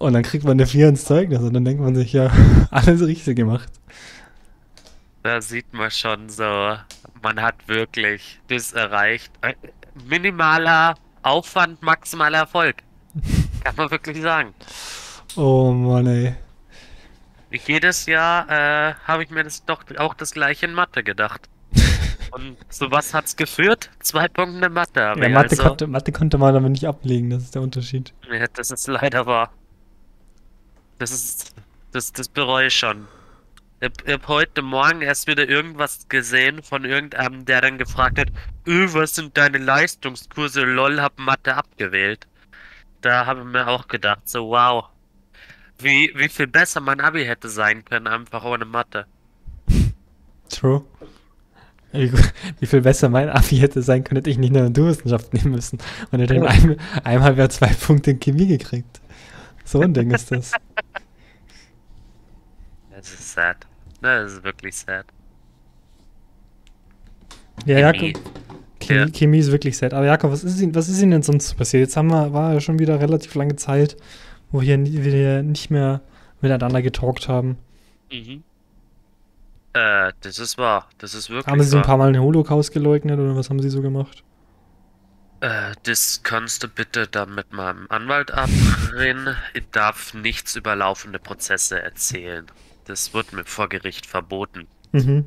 [0.00, 2.32] Und dann kriegt man eine 4 ins Zeugnis und dann denkt man sich, ja,
[2.70, 3.68] alles richtig gemacht.
[5.22, 6.74] Da sieht man schon so,
[7.22, 9.30] man hat wirklich das erreicht.
[9.42, 9.52] Äh,
[10.08, 12.76] Minimaler Aufwand, maximaler Erfolg.
[13.62, 14.54] Kann man wirklich sagen.
[15.36, 16.34] Oh Mann, ey.
[17.50, 21.42] Jedes Jahr äh, habe ich mir das doch auch das gleiche in Mathe gedacht.
[22.30, 23.90] Und zu was hat's geführt?
[24.00, 25.00] Zwei Punkte in Mathe.
[25.00, 28.14] Ja, Mathe, also, konnte, Mathe konnte man aber nicht ablegen, das ist der Unterschied.
[28.32, 29.52] Ja, das ist leider wahr.
[31.00, 31.54] Das ist.
[31.92, 33.08] Das, das bereue ich schon.
[33.80, 38.28] Ich, habe heute Morgen erst wieder irgendwas gesehen von irgendeinem, der dann gefragt hat,
[38.66, 40.62] öh, was sind deine Leistungskurse?
[40.62, 42.28] Lol, hab Mathe abgewählt.
[43.00, 44.84] Da habe ich mir auch gedacht, so wow.
[45.78, 49.06] Wie, wie viel besser mein Abi hätte sein können, einfach ohne Mathe.
[50.50, 50.84] True.
[51.92, 52.12] Wie,
[52.60, 55.78] wie viel besser mein Abi hätte sein können, hätte ich nicht nur Naturwissenschaft nehmen müssen
[56.12, 59.00] und hätte ein, einmal wer zwei Punkte in Chemie gekriegt.
[59.64, 60.52] So ein Ding ist das.
[63.00, 63.56] Das ist sad.
[64.02, 65.06] Das ist wirklich sad.
[67.64, 68.20] Ja, Jakob.
[68.80, 69.06] Chemie, ja.
[69.08, 69.94] Chemie ist wirklich sad.
[69.94, 71.80] Aber Jakob, was ist, Ihnen, was ist Ihnen denn sonst passiert?
[71.80, 73.96] Jetzt haben wir, war ja schon wieder relativ lange Zeit,
[74.50, 76.02] wo wir, wir nicht mehr
[76.42, 77.56] miteinander getalkt haben.
[78.12, 78.42] Mhm.
[79.72, 80.86] Äh, das ist wahr.
[80.98, 83.60] Das ist wirklich Haben Sie so ein paar Mal den Holocaust geleugnet oder was haben
[83.60, 84.24] Sie so gemacht?
[85.40, 89.36] Äh, das kannst du bitte dann mit meinem Anwalt abreden.
[89.54, 92.46] Ich darf nichts über laufende Prozesse erzählen.
[92.90, 94.66] Das wird mir vor Gericht verboten.
[94.90, 95.24] Mhm.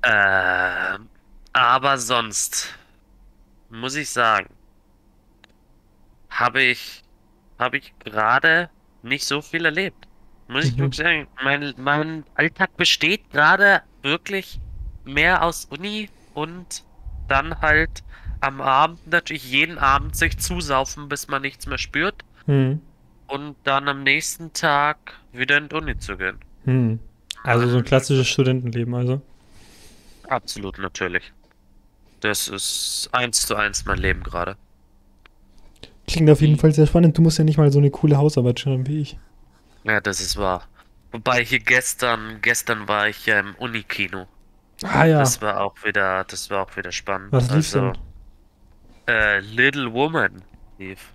[0.00, 0.98] Äh,
[1.52, 2.74] aber sonst
[3.68, 4.48] muss ich sagen,
[6.30, 7.02] habe ich,
[7.58, 8.70] habe ich gerade
[9.02, 10.08] nicht so viel erlebt.
[10.48, 10.78] Muss ich Mhm.
[10.78, 11.26] wirklich sagen.
[11.44, 14.58] Mein, mein Alltag besteht gerade wirklich
[15.04, 16.82] mehr aus Uni und
[17.28, 18.02] dann halt
[18.40, 22.80] am Abend natürlich jeden Abend sich zusaufen, bis man nichts mehr spürt Hm.
[23.26, 24.96] und dann am nächsten Tag
[25.32, 26.38] wieder in die Uni zu gehen.
[26.64, 26.98] Hm.
[27.44, 29.20] Also so ein klassisches Studentenleben, also.
[30.28, 31.32] Absolut natürlich.
[32.20, 34.56] Das ist eins zu eins mein Leben gerade.
[36.06, 37.18] Klingt auf jeden Fall sehr spannend.
[37.18, 39.18] Du musst ja nicht mal so eine coole Hausarbeit schreiben wie ich.
[39.84, 40.68] Ja, das ist wahr.
[41.10, 44.26] Wobei hier gestern, gestern war ich ja im Unikino.
[44.82, 45.18] Ah ja.
[45.18, 47.32] Das war auch wieder, das war auch wieder spannend.
[47.32, 47.92] Was lief also,
[49.06, 50.42] äh, Little Woman
[50.78, 51.12] lief.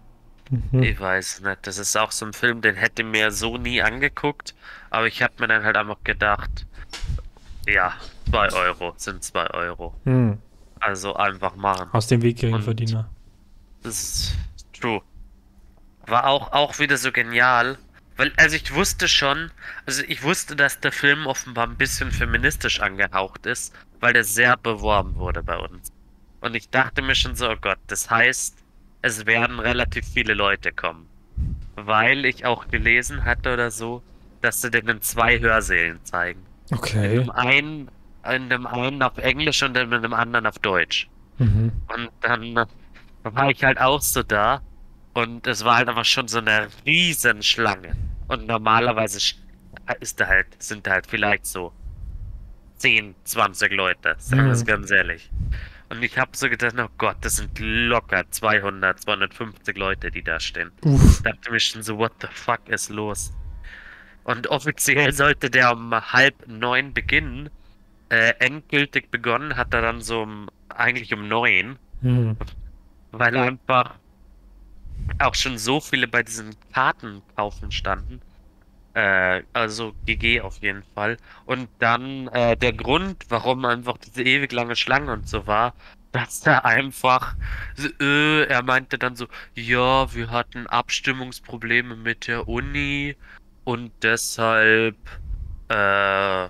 [0.49, 0.83] Mhm.
[0.83, 1.67] Ich weiß nicht.
[1.67, 4.55] Das ist auch so ein Film, den hätte mir so nie angeguckt.
[4.89, 6.65] Aber ich habe mir dann halt einfach gedacht,
[7.67, 7.93] ja,
[8.29, 9.93] zwei Euro sind zwei Euro.
[10.05, 10.37] Hm.
[10.79, 11.89] Also einfach machen.
[11.91, 13.09] Aus dem Weg Geringverdiener.
[13.83, 14.37] Das ist
[14.79, 15.01] true.
[16.05, 17.77] War auch, auch wieder so genial.
[18.15, 19.51] Weil, also ich wusste schon,
[19.85, 24.57] also ich wusste, dass der Film offenbar ein bisschen feministisch angehaucht ist, weil der sehr
[24.57, 25.91] beworben wurde bei uns.
[26.41, 28.55] Und ich dachte mir schon so, oh Gott, das heißt,
[29.07, 31.09] es werden relativ viele Leute kommen.
[31.75, 34.03] Weil ich auch gelesen hatte oder so,
[34.41, 36.47] dass sie den in zwei Hörsälen zeigen.
[36.69, 37.09] In Okay.
[37.15, 37.91] dem einen,
[38.29, 41.09] in dem einen auf Englisch und in dem anderen auf Deutsch.
[41.37, 41.71] Mhm.
[41.87, 42.65] Und dann äh,
[43.23, 44.61] war ich halt auch so da.
[45.13, 47.97] Und es war halt einfach schon so eine riesen Schlange.
[48.27, 49.19] Und normalerweise
[49.99, 51.73] ist da halt, sind da halt vielleicht so
[52.77, 54.65] 10, 20 Leute, sagen wir es Mhm.
[54.65, 55.31] ganz ehrlich.
[55.89, 60.39] Und ich habe so gedacht, oh Gott, das sind locker 200, 250 Leute, die da
[60.39, 60.71] stehen.
[60.83, 61.21] Uff.
[61.23, 63.31] dachte mir schon so, what the fuck ist los?
[64.25, 67.49] Und offiziell sollte der um halb neun beginnen.
[68.09, 72.37] Äh, endgültig begonnen hat er dann so um, eigentlich um neun, Hm.
[73.11, 73.95] weil einfach
[75.19, 78.21] auch schon so viele bei diesen Kartenkaufen standen.
[78.97, 81.17] Äh, also GG auf jeden Fall.
[81.45, 85.75] Und dann äh, der Grund, warum einfach diese ewig lange Schlange und so war,
[86.13, 87.35] dass er einfach,
[88.01, 93.15] äh, er meinte dann so, ja, wir hatten Abstimmungsprobleme mit der Uni
[93.65, 94.97] und deshalb,
[95.67, 96.49] äh,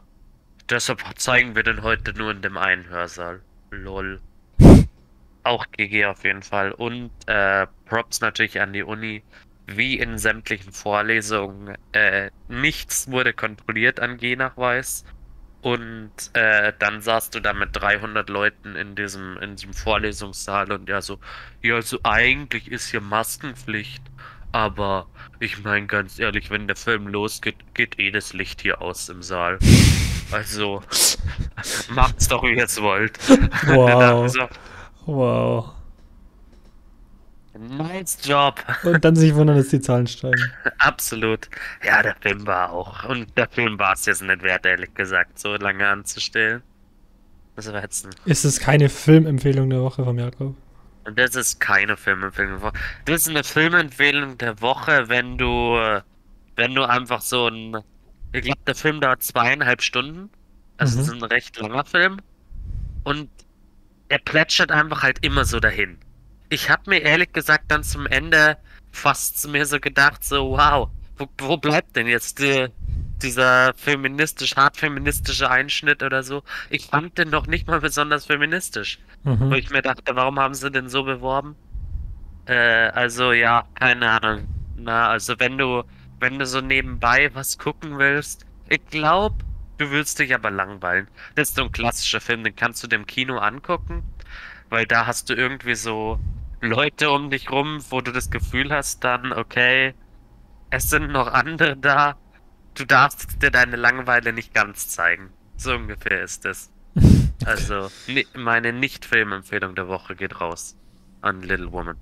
[0.69, 3.41] deshalb zeigen wir den heute nur in dem einen Hörsaal.
[3.71, 4.21] Lol.
[5.43, 6.71] Auch GG auf jeden Fall.
[6.71, 9.21] Und äh, Props natürlich an die Uni.
[9.67, 11.77] Wie in sämtlichen Vorlesungen.
[11.91, 15.05] Äh, nichts wurde kontrolliert an G-Nachweis.
[15.61, 20.87] Und äh, dann saßt du da mit 300 Leuten in diesem, in diesem Vorlesungssaal und
[20.87, 21.19] ja so,
[21.61, 24.03] ja, also eigentlich ist hier Maskenpflicht.
[24.53, 25.07] Aber
[25.39, 29.21] ich meine ganz ehrlich, wenn der Film losgeht, geht eh das Licht hier aus im
[29.21, 29.59] Saal.
[30.31, 30.81] Also,
[31.89, 33.19] macht's doch, wie ihr es wollt.
[33.67, 34.23] Wow.
[34.23, 34.47] Also,
[35.05, 35.76] Wow.
[37.57, 38.63] Nice Job.
[38.83, 40.51] Und dann sich wundern, dass die Zahlen steigen.
[40.79, 41.49] Absolut.
[41.83, 43.03] Ja, der Film war auch.
[43.05, 46.61] Und der Film war es jetzt nicht wert, ehrlich gesagt, so lange anzustellen.
[47.55, 50.55] Das war jetzt ein Ist es keine Filmempfehlung der Woche vom Jakob?
[51.05, 52.73] Und das ist keine Filmempfehlung der Woche.
[53.05, 55.77] Das ist eine Filmempfehlung der Woche, wenn du,
[56.55, 57.77] wenn du einfach so ein,
[58.33, 60.29] ich glaube, der Film dauert zweieinhalb Stunden.
[60.77, 61.01] Also Mhm.
[61.03, 62.17] es ist ein recht langer Film.
[63.03, 63.29] Und
[64.09, 65.97] er plätschert einfach halt immer so dahin.
[66.49, 68.57] Ich habe mir ehrlich gesagt dann zum Ende
[68.91, 72.67] fast zu mir so gedacht, so, wow, wo, wo bleibt denn jetzt die,
[73.21, 76.43] dieser feministisch, hart feministische Einschnitt oder so?
[76.69, 78.99] Ich fand den noch nicht mal besonders feministisch.
[79.23, 79.53] Wo Mhm.
[79.53, 81.55] ich mir dachte, warum haben sie den so beworben?
[82.45, 82.53] Äh,
[82.89, 84.47] also ja, keine Ahnung.
[84.77, 85.83] Na, also wenn du,
[86.19, 89.35] wenn du so nebenbei was gucken willst, ich glaube,
[89.79, 91.07] du willst dich aber langweilen.
[91.35, 94.03] Das ist so ein klassischer Film, den kannst du im Kino angucken,
[94.69, 96.19] weil da hast du irgendwie so
[96.61, 99.93] Leute um dich rum, wo du das Gefühl hast, dann, okay,
[100.69, 102.17] es sind noch andere da.
[102.73, 105.29] Du darfst dir deine Langeweile nicht ganz zeigen.
[105.55, 106.69] So ungefähr ist es.
[107.45, 107.89] Also,
[108.35, 110.75] meine Nicht-Filmempfehlung der Woche geht raus
[111.21, 111.95] an Little Woman.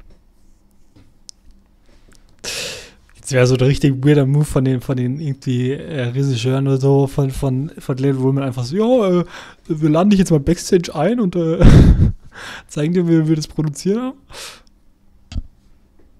[3.15, 6.77] Jetzt wäre so der richtig weirder Move von den, von den irgendwie äh, Regisseuren oder
[6.77, 9.25] so, von, von, von Little Women einfach so, ja, äh,
[9.67, 11.59] wir laden dich jetzt mal Backstage ein und äh,
[12.67, 14.17] zeigen dir, wie wir das produzieren haben.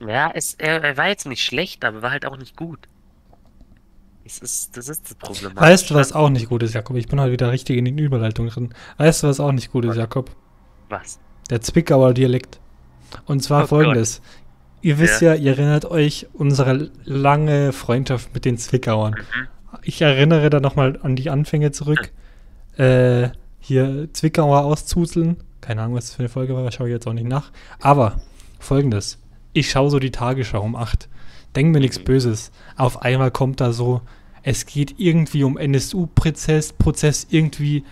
[0.07, 2.88] Ja, es, er, er war jetzt nicht schlecht, aber war halt auch nicht gut.
[4.26, 5.51] Es ist, das ist das Problem.
[5.55, 6.97] Weißt du, was auch nicht gut ist, Jakob?
[6.97, 8.74] Ich bin heute wieder richtig in den Überleitungen drin.
[8.97, 10.32] Weißt du, was auch nicht gut ist, Jakob?
[10.89, 11.20] Was?
[11.51, 12.59] Der Zwickauer Dialekt.
[13.26, 14.22] Und zwar Oh folgendes.
[14.82, 15.36] Ihr wisst ja.
[15.36, 19.13] ihr erinnert euch unsere lange Freundschaft mit den Zwickauern.
[19.13, 19.47] Mhm.
[19.84, 22.11] Ich erinnere da nochmal an die Anfänge zurück.
[22.78, 25.38] Äh, hier Zwickauer auszuzeln.
[25.66, 27.51] Keine Ahnung, was das für eine Folge war, schaue ich jetzt auch nicht nach.
[27.80, 28.20] Aber
[28.59, 29.18] folgendes.
[29.53, 31.09] Ich schaue so die Tagesschau um 8.
[31.55, 32.03] Denk mir nichts Mhm.
[32.03, 32.51] Böses.
[32.78, 34.01] Auf einmal kommt da so,
[34.43, 37.84] es geht irgendwie um NSU-Prozess, Prozess irgendwie,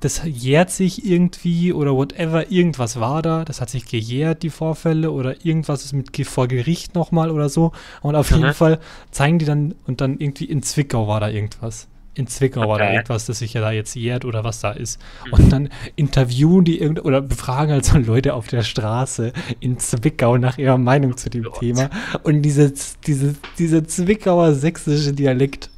[0.00, 5.12] das jährt sich irgendwie oder whatever, irgendwas war da, das hat sich gejährt, die Vorfälle
[5.12, 7.70] oder irgendwas ist mit vor Gericht nochmal oder so.
[8.02, 8.54] Und auf jeden Mhm.
[8.54, 8.80] Fall
[9.12, 11.86] zeigen die dann und dann irgendwie in Zwickau war da irgendwas.
[12.14, 12.94] In Zwickau Okay.
[12.94, 15.00] irgendwas, das sich ja da jetzt jährt oder was da ist.
[15.26, 15.32] Mhm.
[15.32, 20.36] Und dann interviewen die irgend oder befragen halt so Leute auf der Straße in Zwickau
[20.36, 21.60] nach ihrer Meinung zu dem Gott.
[21.60, 21.88] Thema.
[22.24, 22.72] Und diese,
[23.06, 25.70] diese, diese Zwickauer sächsische Dialekt,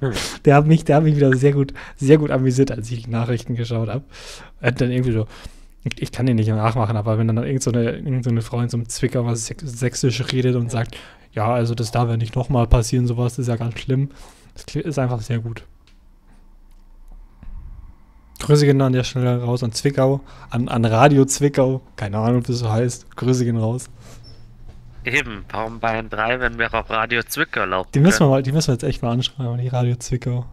[0.00, 0.10] Hm.
[0.44, 3.10] der hat mich, der hat mich wieder sehr gut, sehr gut amüsiert, als ich die
[3.10, 4.02] Nachrichten geschaut habe.
[4.60, 5.26] Hat dann irgendwie so,
[5.84, 8.60] ich, kann den nicht nachmachen, aber wenn dann irgend so eine, irgend so eine Frau
[8.60, 10.96] in so einem Zwickauer Säch- Sächsisch redet und sagt,
[11.32, 14.10] ja, also das darf ja nicht nochmal passieren, sowas ist ja ganz schlimm.
[14.54, 15.64] Das ist einfach sehr gut.
[18.40, 22.52] Grüße gehen an der Stelle raus an Zwickau, an, an Radio Zwickau, keine Ahnung, wie
[22.52, 23.14] es so heißt.
[23.16, 23.88] Grüße gehen raus.
[25.04, 28.52] Eben, warum Bayern 3, wenn wir auf Radio Zwickau laufen Die müssen wir mal, die
[28.52, 30.46] müssen wir jetzt echt mal anschreiben, die Radio Zwickau.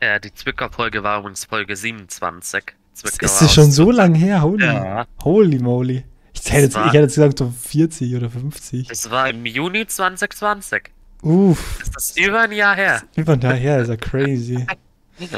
[0.00, 2.64] Ja, die Zwickau-Folge war übrigens Folge 27.
[2.94, 4.42] Zwickauer ist das schon so lang her?
[4.42, 5.06] Holy, Ja.
[5.24, 6.04] holy moly.
[6.32, 8.86] Ich hätte, jetzt, war- ich hätte jetzt gesagt so 40 oder 50.
[8.88, 10.90] Das war im Juni 2020.
[11.22, 13.02] Uff, Das ist über ein Jahr her.
[13.16, 14.66] über daher ist er crazy.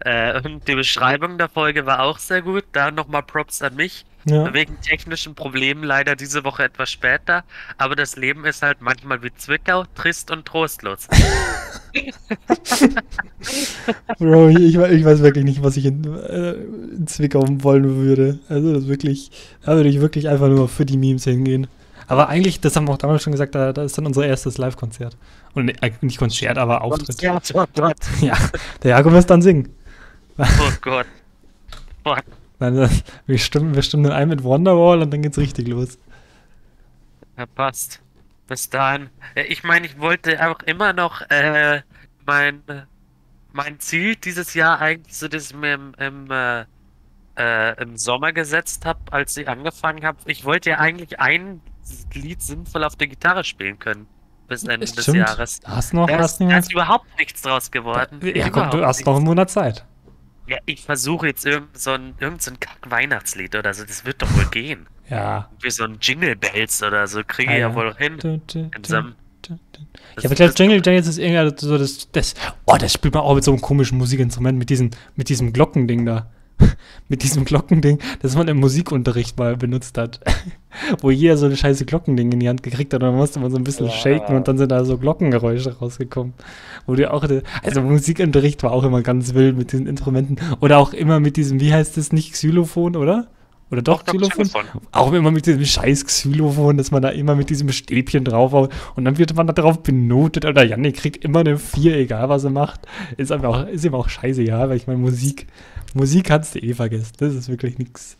[0.00, 2.64] Äh, und die Beschreibung der Folge war auch sehr gut.
[2.72, 4.04] Da nochmal Props an mich.
[4.24, 4.52] Ja.
[4.54, 7.44] Wegen technischen Problemen leider diese Woche etwas später.
[7.78, 11.06] Aber das Leben ist halt manchmal wie Zwickau, trist und trostlos.
[14.18, 18.38] Bro, ich, ich weiß wirklich nicht, was ich in, äh, in Zwickau wollen würde.
[18.48, 19.30] Also das wirklich,
[19.64, 21.66] da würde ich wirklich einfach nur für die Memes hingehen.
[22.06, 24.58] Aber eigentlich, das haben wir auch damals schon gesagt, da, da ist dann unser erstes
[24.58, 25.16] Live-Konzert.
[25.54, 27.20] Und äh, nicht Konzert, aber Auftritt.
[27.22, 27.96] Ja, oh Gott.
[28.20, 28.36] Ja,
[28.82, 29.74] der Jakob muss dann singen.
[30.38, 30.44] Oh
[30.80, 31.06] Gott.
[32.02, 32.18] Boah,
[33.26, 35.98] wir, stimmen, wir stimmen dann ein mit Wonderwall und dann geht's richtig los.
[37.36, 38.00] verpasst.
[38.46, 39.08] Bis dahin.
[39.34, 41.82] Ja, Ich meine, ich wollte auch immer noch äh,
[42.26, 42.62] mein,
[43.52, 46.64] mein Ziel dieses Jahr eigentlich, so das ich mir im, im, äh,
[47.36, 50.18] äh, im Sommer gesetzt habe, als ich angefangen habe.
[50.26, 51.60] Ich wollte ja eigentlich ein
[52.14, 54.06] Lied sinnvoll auf der Gitarre spielen können.
[54.46, 55.18] Bis Ende des Stimmt.
[55.18, 55.60] Jahres.
[55.64, 56.32] Hast du noch Da was?
[56.32, 58.20] ist, da ist überhaupt nichts draus geworden.
[58.34, 59.28] Ja, komm, du hast noch einen nichts.
[59.28, 59.84] Monat Zeit.
[60.46, 63.84] Ja, ich versuche jetzt irgend so ein, irgend so ein Kack-Weihnachtslied oder so.
[63.84, 64.86] Das wird doch wohl gehen.
[65.08, 65.48] Ja.
[65.62, 67.22] Wie so ein Jingle Bells oder so.
[67.26, 67.74] Kriege ich ja, ja.
[67.74, 68.18] wohl hin.
[68.18, 69.58] Du, du, In du, so einem- du, du.
[70.14, 72.34] Das- Ja, aber ich glaube, Jingle Jangle ist irgendwie so das, das.
[72.66, 76.04] Oh, das spielt man auch mit so einem komischen Musikinstrument, mit diesem, mit diesem Glockending
[76.04, 76.30] da.
[77.08, 80.20] mit diesem Glockending, das man im Musikunterricht mal benutzt hat.
[81.00, 83.50] Wo jeder so eine scheiße Glockending in die Hand gekriegt hat und dann musste man
[83.50, 83.92] so ein bisschen Ja.
[83.92, 86.34] shaken und dann sind da so Glockengeräusche rausgekommen.
[86.86, 87.24] Wo du auch,
[87.62, 90.36] also Musikunterricht war auch immer ganz wild mit diesen Instrumenten.
[90.60, 93.28] Oder auch immer mit diesem, wie heißt das, nicht Xylophon, oder?
[93.70, 94.44] Oder doch, Doch, Xylophon?
[94.44, 94.80] Xylophon.
[94.92, 99.04] Auch immer mit diesem scheiß Xylophon, dass man da immer mit diesem Stäbchen draufhaut und
[99.04, 102.50] dann wird man da drauf benotet oder Janik kriegt immer eine 4, egal was er
[102.50, 102.82] macht.
[103.16, 105.46] Ist, aber auch, ist ihm auch scheißegal, weil ich meine, Musik,
[105.94, 107.12] Musik kannst du eh vergessen.
[107.18, 108.16] Das ist wirklich nix.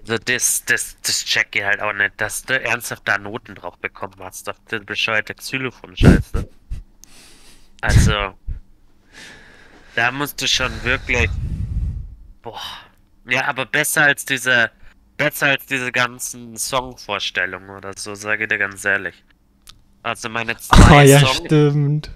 [0.00, 3.78] Also das, das, das check ich halt auch nicht, dass du ernsthaft da Noten drauf
[3.78, 6.48] bekommen hast, auf den bescheuerte Xylophon-Scheiße.
[7.82, 8.34] Also,
[9.94, 11.30] da musst du schon wirklich,
[12.42, 12.58] boah,
[13.28, 14.70] ja, aber besser als diese,
[15.16, 19.22] besser als diese ganzen Songvorstellungen oder so, sage ich dir ganz ehrlich.
[20.02, 22.10] Also meine Ah, zwei, ja, Song, stimmt.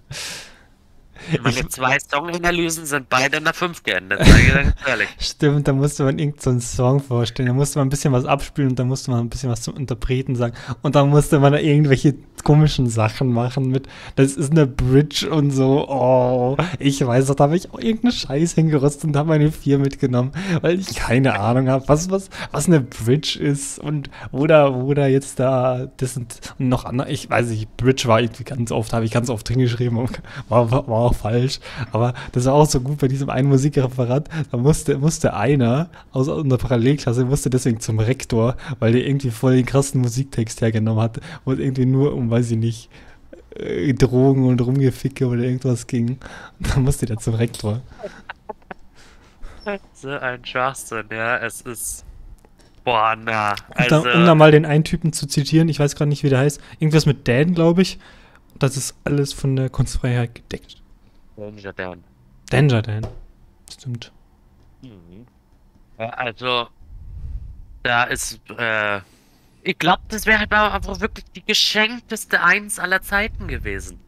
[1.42, 5.08] meine Ich- zwei Song-Analysen sind beide in der 5 geendet, sage ich dir ganz ehrlich.
[5.18, 7.48] Stimmt, da musste man irgendeinen so Song vorstellen.
[7.48, 9.76] Da musste man ein bisschen was abspielen und da musste man ein bisschen was zum
[9.76, 10.54] Interpreten sagen.
[10.82, 15.51] Und dann musste man da irgendwelche komischen Sachen machen mit, das ist eine Bridge und
[15.51, 15.86] so.
[15.88, 19.78] Oh, ich weiß doch, da habe ich auch irgendeinen Scheiß hingerüstet und habe meine vier
[19.78, 25.07] mitgenommen, weil ich keine Ahnung habe, was, was, was eine Bridge ist und wo da,
[25.07, 28.93] jetzt da, das sind und noch andere, ich weiß nicht, Bridge war irgendwie ganz oft,
[28.93, 30.11] habe ich ganz oft hingeschrieben, und
[30.49, 31.61] war, war, war auch falsch.
[31.93, 36.28] Aber das war auch so gut bei diesem einen Musikreferat, da musste, musste einer aus
[36.28, 41.20] einer Parallelklasse, musste deswegen zum Rektor, weil der irgendwie voll den krassen Musiktext hergenommen hat,
[41.47, 42.90] es irgendwie nur um, weiß ich nicht,
[43.54, 46.18] äh, Drogen und Rumgeficke oder irgendwas ging.
[46.58, 47.80] Und dann musste der zum Rektor.
[49.94, 52.04] So ein Schwachsinn, ja, es ist,
[52.82, 54.02] boah, na, also...
[54.02, 56.40] dann, um da mal den einen Typen zu zitieren, ich weiß gerade nicht, wie der
[56.40, 58.00] heißt, irgendwas mit Dan, glaube ich.
[58.58, 60.82] Das ist alles von der Kunstfreiheit gedeckt.
[61.36, 62.02] Danger Dan.
[62.50, 63.06] Danger Dan.
[63.72, 64.10] Stimmt.
[64.82, 65.26] Mhm.
[65.98, 66.66] Ja, Also,
[67.84, 69.00] da ist, äh,
[69.62, 74.00] ich glaube, das wäre halt aber wirklich die geschenkteste Eins aller Zeiten gewesen.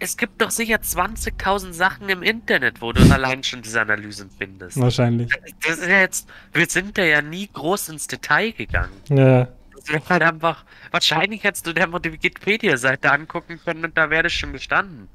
[0.00, 4.78] Es gibt doch sicher 20.000 Sachen im Internet, wo du allein schon diese Analysen findest.
[4.80, 5.30] Wahrscheinlich.
[5.64, 8.92] Das ist ja jetzt, wir sind da ja nie groß ins Detail gegangen.
[9.08, 9.46] Ja.
[9.76, 14.10] Das wäre halt einfach, wahrscheinlich hättest du dir einfach die Wikipedia-Seite angucken können und da
[14.10, 15.08] wäre das schon gestanden.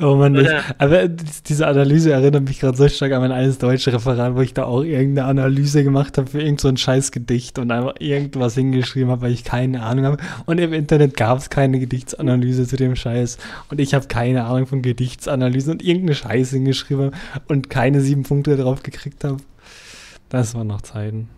[0.00, 3.58] Oh Mann, Oder- aber dies- diese Analyse erinnert mich gerade so stark an mein eines
[3.58, 7.58] deutsche Referat, wo ich da auch irgendeine Analyse gemacht habe für irgend so ein Scheißgedicht
[7.58, 10.16] und einfach irgendwas hingeschrieben habe, weil ich keine Ahnung habe.
[10.46, 13.38] Und im Internet gab es keine Gedichtsanalyse zu dem Scheiß.
[13.70, 17.10] Und ich habe keine Ahnung von Gedichtsanalysen und irgendeine Scheiße hingeschrieben
[17.48, 19.38] und keine sieben Punkte drauf gekriegt habe.
[20.28, 21.28] Das waren noch Zeiten.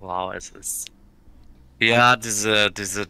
[0.00, 0.88] Wow, es ist.
[1.80, 3.06] Ja, diese, diese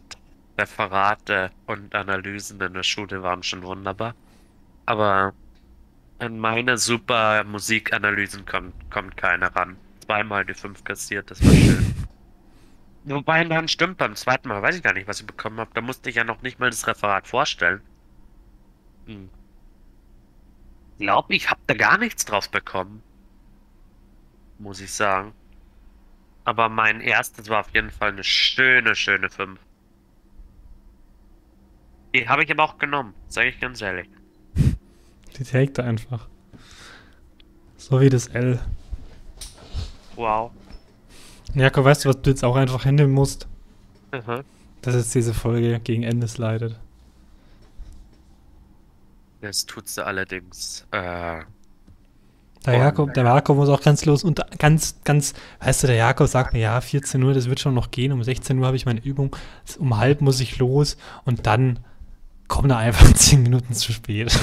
[0.57, 4.15] Referate und Analysen in der Schule waren schon wunderbar.
[4.85, 5.33] Aber
[6.19, 9.77] an meine super Musikanalysen kommt, kommt keiner ran.
[10.05, 11.93] Zweimal die fünf kassiert, das war schön.
[13.05, 15.71] Wobei dann stimmt, beim zweiten Mal weiß ich gar nicht, was ich bekommen habe.
[15.73, 17.81] Da musste ich ja noch nicht mal das Referat vorstellen.
[19.07, 19.29] Hm.
[20.97, 23.03] Ich glaube, ich habe da gar nichts drauf bekommen.
[24.59, 25.33] Muss ich sagen.
[26.45, 29.59] Aber mein erstes war auf jeden Fall eine schöne, schöne 5.
[32.13, 34.07] Die habe ich aber auch genommen, sage ich ganz ehrlich.
[35.37, 36.27] Die trägt er einfach.
[37.77, 38.59] So wie das L.
[40.15, 40.51] Wow.
[41.55, 43.47] Jakob, weißt du, was du jetzt auch einfach hinnehmen musst?
[44.11, 44.43] Mhm.
[44.81, 46.79] Dass jetzt diese Folge gegen Ende slidet.
[49.41, 50.85] Das tut sie allerdings.
[50.91, 51.41] Äh,
[52.65, 56.27] Der Jakob, der Jakob muss auch ganz los und ganz, ganz, weißt du, der Jakob
[56.27, 58.85] sagt mir, ja, 14 Uhr, das wird schon noch gehen, um 16 Uhr habe ich
[58.85, 59.35] meine Übung,
[59.79, 60.95] um halb muss ich los
[61.25, 61.79] und dann
[62.53, 64.37] kommt er einfach 10 Minuten zu spät.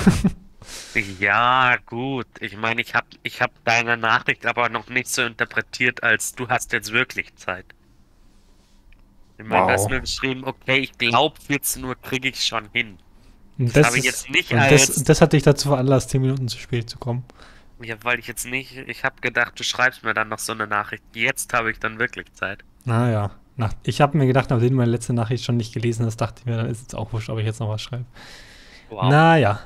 [1.21, 2.27] ja, gut.
[2.41, 6.49] Ich meine, ich habe ich hab deine Nachricht aber noch nicht so interpretiert, als du
[6.49, 7.67] hast jetzt wirklich Zeit.
[9.39, 9.91] Ich meine, du hast Wow.
[9.91, 12.99] nur geschrieben, okay, ich glaube 14 Uhr kriege ich schon hin.
[13.59, 16.49] Und Das habe ich jetzt nicht als- das, das hat dich dazu veranlasst, 10 Minuten
[16.49, 17.25] zu spät zu kommen.
[17.83, 20.67] Ja, weil ich jetzt nicht, ich habe gedacht, du schreibst mir dann noch so eine
[20.67, 21.03] Nachricht.
[21.15, 22.63] Jetzt habe ich dann wirklich Zeit.
[22.85, 23.31] Naja,
[23.61, 26.41] nach, ich habe mir gedacht, nachdem du meine letzte Nachricht schon nicht gelesen hast, dachte
[26.41, 28.05] ich mir, dann ist es auch wurscht, ob ich jetzt noch was schreibe.
[28.89, 29.09] Wow.
[29.09, 29.61] Naja,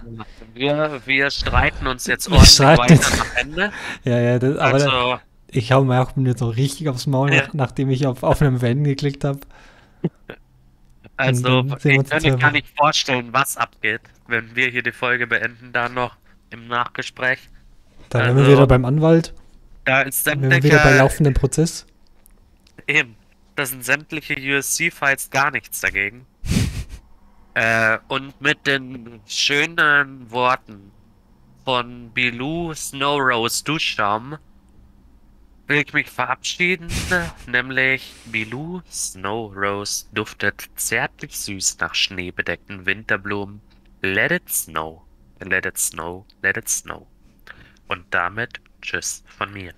[0.52, 3.72] Wir, wir streiten uns jetzt Wir ordentlich streiten weiter jetzt- nach Ende.
[4.04, 7.32] ja, ja, das, aber da- Also, ich hau mir auch jetzt so richtig aufs Maul,
[7.32, 7.42] Ja.
[7.44, 9.40] nach, nachdem ich auf, auf einem Van geklickt habe.
[11.16, 14.92] also dann wir ich kann mir gar nicht vorstellen, was abgeht, wenn wir hier die
[14.92, 16.16] Folge beenden, dann noch
[16.50, 17.38] im Nachgespräch.
[18.10, 19.32] Da wären Also- wir wieder beim Anwalt,
[19.84, 21.86] Da ist wären wir wieder bei laufendem Prozess.
[22.86, 23.14] eben,
[23.56, 26.26] da sind sämtliche USC-Fights gar nichts dagegen.
[27.54, 30.92] äh, und mit den schönen Worten
[31.64, 34.38] von Bilou Snow Rose Duscham
[35.66, 36.88] will ich mich verabschieden,
[37.46, 43.60] nämlich Bilou Snow Rose duftet zärtlich süß nach schneebedeckten Winterblumen.
[44.02, 45.02] Let it snow,
[45.40, 47.06] let it snow, let it snow.
[47.88, 49.72] Und damit Tschüss von mir.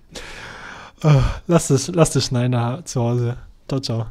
[1.03, 3.37] Oh, lass es, lass es schneiden zu Hause.
[3.67, 4.07] 都走